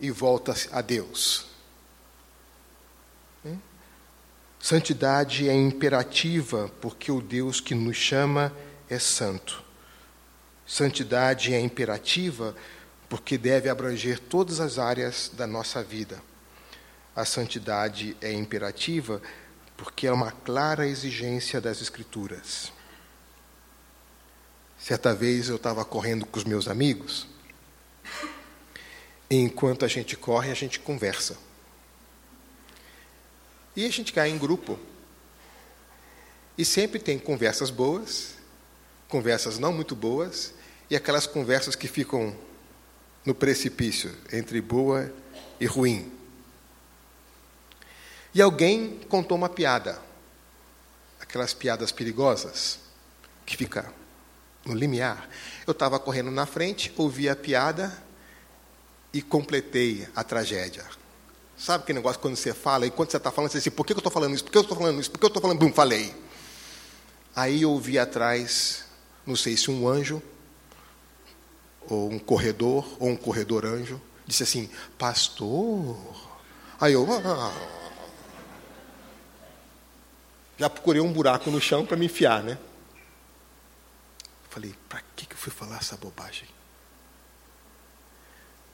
e 0.01 0.11
volta 0.11 0.55
a 0.73 0.81
Deus. 0.81 1.49
Santidade 4.59 5.51
é 5.51 5.55
imperativa 5.55 6.71
porque 6.81 7.13
o 7.13 7.21
Deus 7.21 7.61
que 7.61 7.75
nos 7.75 7.95
chama 7.95 8.51
é 8.89 8.99
santo. 8.99 9.63
Santidade 10.67 11.53
é 11.53 11.61
imperativa 11.61 12.57
porque 13.07 13.37
deve 13.37 13.69
abranger 13.69 14.19
todas 14.19 14.61
as 14.61 14.79
áreas 14.79 15.31
da 15.31 15.47
nossa 15.47 15.85
vida. 15.85 16.23
A 17.15 17.27
santidade 17.27 18.17
é 18.23 18.33
imperativa 18.33 19.21
porque 19.77 20.07
é 20.07 20.13
uma 20.13 20.33
clara 20.33 20.87
exigência 20.89 21.61
das 21.61 21.83
Escrituras. 21.83 22.75
Certa 24.79 25.15
vez 25.15 25.49
eu 25.49 25.57
estava 25.57 25.85
correndo 25.85 26.27
com 26.27 26.39
os 26.39 26.45
meus 26.45 26.69
amigos, 26.69 27.27
e 29.29 29.37
enquanto 29.37 29.85
a 29.85 29.89
gente 29.89 30.17
corre, 30.17 30.51
a 30.51 30.55
gente 30.55 30.79
conversa. 30.79 31.37
E 33.75 33.85
a 33.85 33.91
gente 33.91 34.13
cai 34.13 34.31
em 34.31 34.39
grupo. 34.39 34.79
E 36.57 36.65
sempre 36.65 36.99
tem 36.99 37.19
conversas 37.19 37.69
boas, 37.69 38.35
conversas 39.09 39.59
não 39.59 39.73
muito 39.73 39.97
boas, 39.97 40.55
e 40.89 40.97
aquelas 40.97 41.27
conversas 41.27 41.75
que 41.75 41.89
ficam 41.89 42.37
no 43.25 43.35
precipício 43.35 44.17
entre 44.33 44.61
boa 44.61 45.13
e 45.59 45.67
ruim. 45.67 46.13
E 48.33 48.41
alguém 48.41 49.01
contou 49.09 49.37
uma 49.37 49.49
piada, 49.49 50.01
aquelas 51.19 51.53
piadas 51.53 51.91
perigosas, 51.91 52.79
que 53.45 53.57
fica 53.57 53.93
no 54.67 54.75
limiar. 54.75 55.29
Eu 55.67 55.73
estava 55.73 55.99
correndo 55.99 56.31
na 56.31 56.45
frente, 56.45 56.93
ouvi 56.97 57.29
a 57.29 57.37
piada 57.37 57.97
e 59.13 59.23
completei 59.23 60.07
a 60.15 60.23
tragédia. 60.23 60.85
Sabe 61.57 61.85
aquele 61.85 61.99
negócio 61.99 62.21
quando 62.21 62.37
você 62.37 62.53
fala, 62.53 62.87
e 62.87 62.91
quando 62.91 63.11
você 63.11 63.17
está 63.17 63.31
falando, 63.31 63.51
você 63.51 63.59
diz 63.59 63.67
assim, 63.67 63.75
por 63.75 63.87
que 63.87 63.95
eu 63.95 63.99
estou 63.99 64.13
falando 64.13 64.35
isso? 64.35 64.45
Por 64.45 64.51
que 64.51 64.59
eu 64.59 64.63
estou 64.63 64.77
falando 64.77 65.01
isso? 65.01 65.11
Por 65.11 65.19
que 65.19 65.25
eu 65.25 65.29
estou 65.29 65.41
falando? 65.41 65.59
Bum, 65.59 65.73
falei. 65.73 66.15
Aí 67.35 67.63
eu 67.63 67.71
ouvi 67.71 67.99
atrás, 67.99 68.85
não 69.25 69.37
sei 69.37 69.57
se 69.57 69.71
um 69.71 69.89
anjo, 69.89 70.23
ou 71.89 72.11
um 72.11 72.19
corredor, 72.19 72.87
ou 72.99 73.09
um 73.09 73.17
corredor 73.17 73.65
anjo, 73.65 74.01
disse 74.27 74.43
assim, 74.43 74.69
pastor. 74.99 75.97
Aí 76.81 76.93
eu. 76.93 77.07
Ah. 77.11 77.53
Já 80.59 80.69
procurei 80.69 81.01
um 81.01 81.13
buraco 81.13 81.51
no 81.51 81.61
chão 81.61 81.85
para 81.85 81.97
me 81.97 82.07
enfiar, 82.07 82.43
né? 82.43 82.59
Falei, 84.57 84.75
para 84.89 85.03
que 85.15 85.31
eu 85.31 85.37
fui 85.37 85.53
falar 85.53 85.77
essa 85.77 85.99
bobagem? 85.99 86.49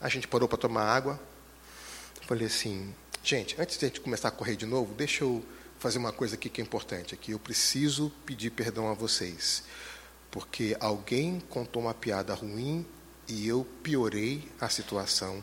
A 0.01 0.09
gente 0.09 0.29
parou 0.29 0.49
para 0.49 0.57
tomar 0.57 0.85
água. 0.85 1.21
Falei 2.21 2.47
assim, 2.47 2.95
gente, 3.21 3.61
antes 3.61 3.79
de 3.79 3.87
a 3.87 3.89
gente 3.89 4.01
começar 4.01 4.29
a 4.29 4.31
correr 4.31 4.55
de 4.55 4.65
novo, 4.65 4.95
deixa 4.95 5.25
eu 5.25 5.45
fazer 5.81 5.99
uma 5.99 6.13
coisa 6.13 6.37
aqui 6.37 6.49
que 6.49 6.61
é 6.61 6.65
importante. 6.65 7.15
Aqui 7.15 7.33
eu 7.33 7.39
preciso 7.41 8.13
pedir 8.25 8.51
perdão 8.51 8.93
a 8.93 8.95
vocês, 8.95 9.65
porque 10.31 10.77
alguém 10.79 11.41
contou 11.51 11.83
uma 11.83 11.95
piada 11.95 12.33
ruim 12.33 12.87
e 13.27 13.49
eu 13.49 13.67
piorei 13.83 14.49
a 14.61 14.69
situação 14.69 15.43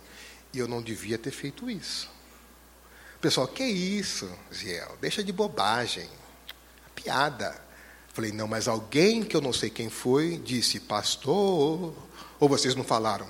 e 0.54 0.58
eu 0.60 0.70
não 0.70 0.82
devia 0.82 1.18
ter 1.18 1.32
feito 1.32 1.70
isso. 1.70 2.10
Pessoal, 3.20 3.46
que 3.46 3.66
isso, 3.66 4.34
Ziel? 4.54 4.98
Deixa 5.02 5.22
de 5.22 5.34
bobagem. 5.34 6.10
Piada. 6.96 7.68
Falei, 8.20 8.34
não, 8.34 8.50
mas 8.50 8.68
alguém 8.68 9.24
que 9.24 9.34
eu 9.34 9.40
não 9.40 9.54
sei 9.54 9.70
quem 9.70 9.90
foi 9.90 10.38
disse, 10.40 10.78
pastor. 10.78 11.96
Ou 12.38 12.50
vocês 12.50 12.76
não 12.76 12.84
falaram? 12.84 13.26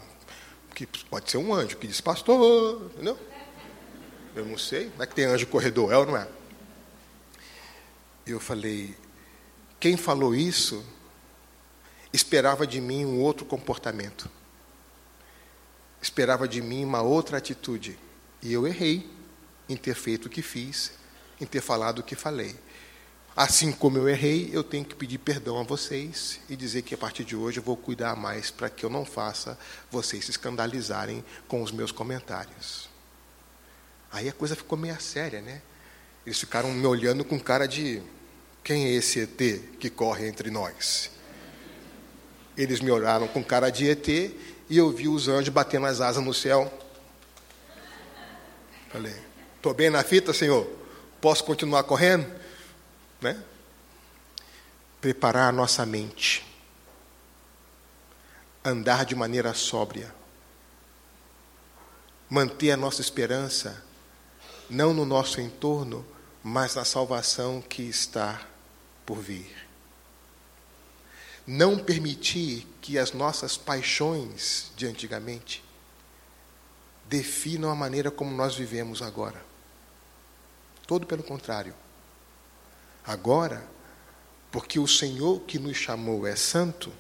Que 0.74 0.88
pode 0.88 1.30
ser 1.30 1.38
um 1.38 1.54
anjo 1.54 1.78
que 1.78 1.86
disse, 1.86 2.02
pastor. 2.02 2.90
Entendeu? 2.96 3.16
Eu 4.36 4.48
não 4.48 4.58
sei. 4.58 4.92
Não 4.98 5.04
é 5.04 5.06
que 5.06 5.14
tem 5.14 5.26
anjo 5.26 5.46
corredor, 5.46 5.94
é 5.94 5.98
ou 6.00 6.08
não 6.08 6.18
é? 6.18 6.28
Eu 8.26 8.40
falei, 8.40 8.98
quem 9.80 9.96
falou 9.96 10.34
isso 10.34 10.84
esperava 12.12 12.66
de 12.66 12.82
mim 12.82 13.06
um 13.06 13.20
outro 13.20 13.46
comportamento. 13.46 14.28
Esperava 16.02 16.48
de 16.48 16.64
mim 16.64 16.84
uma 16.84 17.04
outra 17.04 17.38
atitude. 17.38 17.96
E 18.42 18.52
eu 18.52 18.66
errei 18.66 19.08
em 19.70 19.78
ter 19.78 19.94
feito 19.94 20.26
o 20.26 20.30
que 20.32 20.42
fiz, 20.42 20.94
em 21.40 21.46
ter 21.46 21.62
falado 21.62 22.00
o 22.00 22.04
que 22.04 22.16
falei. 22.16 22.56
Assim 23.36 23.72
como 23.72 23.98
eu 23.98 24.10
errei, 24.10 24.50
eu 24.52 24.64
tenho 24.64 24.84
que 24.84 24.96
pedir 24.96 25.18
perdão 25.18 25.60
a 25.60 25.64
vocês 25.64 26.40
e 26.50 26.56
dizer 26.56 26.82
que 26.82 26.94
a 26.94 26.98
partir 26.98 27.24
de 27.24 27.36
hoje 27.36 27.60
eu 27.60 27.64
vou 27.64 27.78
cuidar 27.78 28.16
mais 28.16 28.52
para 28.52 28.70
que 28.70 28.86
eu 28.86 28.90
não 28.90 29.06
faça 29.06 29.58
vocês 29.90 30.26
se 30.26 30.32
escandalizarem 30.32 31.24
com 31.48 31.62
os 31.62 31.72
meus 31.72 31.92
comentários. 31.92 32.90
Aí 34.12 34.28
a 34.28 34.34
coisa 34.34 34.56
ficou 34.56 34.78
meio 34.78 35.00
séria, 35.00 35.42
né? 35.42 35.62
Eles 36.26 36.40
ficaram 36.40 36.72
me 36.72 36.86
olhando 36.86 37.24
com 37.24 37.40
cara 37.40 37.68
de 37.68 38.02
quem 38.64 38.86
é 38.86 38.92
esse 38.92 39.22
ET 39.22 39.78
que 39.80 39.90
corre 39.90 40.28
entre 40.28 40.50
nós? 40.50 41.10
Eles 42.58 42.82
me 42.82 42.92
olharam 42.92 43.28
com 43.28 43.44
cara 43.44 43.70
de 43.70 43.90
ET 43.90 44.08
e 44.08 44.78
eu 44.78 44.92
vi 44.92 45.08
os 45.08 45.28
anjos 45.28 45.50
batendo 45.50 45.86
as 45.86 46.02
asas 46.02 46.24
no 46.24 46.34
céu. 46.34 46.72
Falei, 48.92 49.16
estou 49.56 49.74
bem 49.74 49.90
na 49.90 50.04
fita, 50.04 50.34
Senhor? 50.34 50.68
Posso 51.22 51.44
continuar 51.44 51.84
correndo? 51.84 52.28
Né? 53.22 53.44
preparar 55.02 55.50
a 55.50 55.52
nossa 55.52 55.86
mente, 55.86 56.46
andar 58.64 59.06
de 59.06 59.16
maneira 59.16 59.54
sóbria, 59.54 60.14
manter 62.30 62.72
a 62.72 62.78
nossa 62.78 63.02
esperança 63.02 63.84
não 64.70 64.94
no 64.94 65.06
nosso 65.06 65.42
entorno, 65.42 66.06
mas 66.44 66.76
na 66.76 66.86
salvação 66.86 67.62
que 67.62 67.82
está 67.82 68.46
por 69.06 69.18
vir. 69.18 69.68
Não 71.48 71.80
permitir 71.80 72.68
que 72.80 73.00
as 73.00 73.12
nossas 73.12 73.58
paixões 73.58 74.72
de 74.76 74.86
antigamente 74.86 75.64
definam 77.06 77.72
a 77.72 77.76
maneira 77.76 78.12
como 78.12 78.36
nós 78.36 78.54
vivemos 78.54 79.02
agora. 79.02 79.44
Todo 80.86 81.08
pelo 81.08 81.24
contrário 81.24 81.74
Agora, 83.10 83.68
porque 84.52 84.80
o 84.80 84.88
Senhor 84.88 85.40
que 85.40 85.58
nos 85.58 85.76
chamou 85.76 86.28
é 86.28 86.36
santo, 86.36 86.94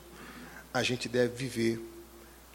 a 0.74 0.82
gente 0.82 1.08
deve 1.08 1.36
viver 1.36 1.80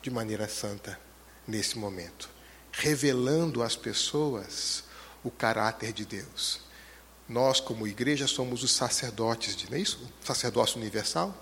de 0.02 0.11
maneira 0.11 0.48
santa 0.48 0.98
nesse 1.46 1.78
momento, 1.78 2.28
revelando 2.72 3.62
às 3.62 3.76
pessoas 3.76 4.82
o 5.22 5.30
caráter 5.30 5.92
de 5.92 6.05
Deus. 6.05 6.62
Nós, 7.28 7.61
como 7.61 7.86
igreja, 7.86 8.26
somos 8.26 8.64
os 8.64 8.72
sacerdotes 8.72 9.55
de, 9.55 9.70
não 9.70 9.76
é 9.76 9.80
isso? 9.80 10.00
Sacerdócio 10.20 10.80
universal. 10.80 11.32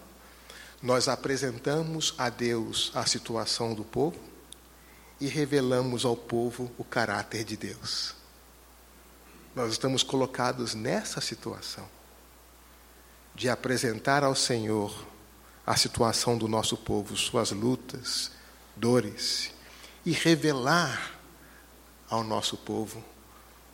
Nós 0.82 1.08
apresentamos 1.08 2.14
a 2.18 2.28
Deus 2.28 2.92
a 2.94 3.06
situação 3.06 3.72
do 3.72 3.84
povo 3.84 4.20
e 5.18 5.28
revelamos 5.28 6.04
ao 6.04 6.14
povo 6.14 6.70
o 6.76 6.84
caráter 6.84 7.42
de 7.42 7.56
Deus. 7.56 8.14
Nós 9.56 9.72
estamos 9.72 10.02
colocados 10.02 10.74
nessa 10.74 11.18
situação 11.18 12.01
de 13.34 13.48
apresentar 13.48 14.24
ao 14.24 14.34
Senhor 14.34 15.06
a 15.66 15.76
situação 15.76 16.36
do 16.36 16.48
nosso 16.48 16.76
povo, 16.76 17.16
suas 17.16 17.52
lutas, 17.52 18.32
dores, 18.76 19.50
e 20.04 20.10
revelar 20.12 21.12
ao 22.10 22.24
nosso 22.24 22.56
povo 22.56 23.02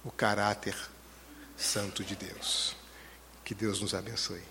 o 0.04 0.11
caráter 0.11 0.76
santo 1.56 2.04
de 2.04 2.14
Deus. 2.14 2.76
Que 3.44 3.54
Deus 3.54 3.80
nos 3.80 3.94
abençoe. 3.94 4.42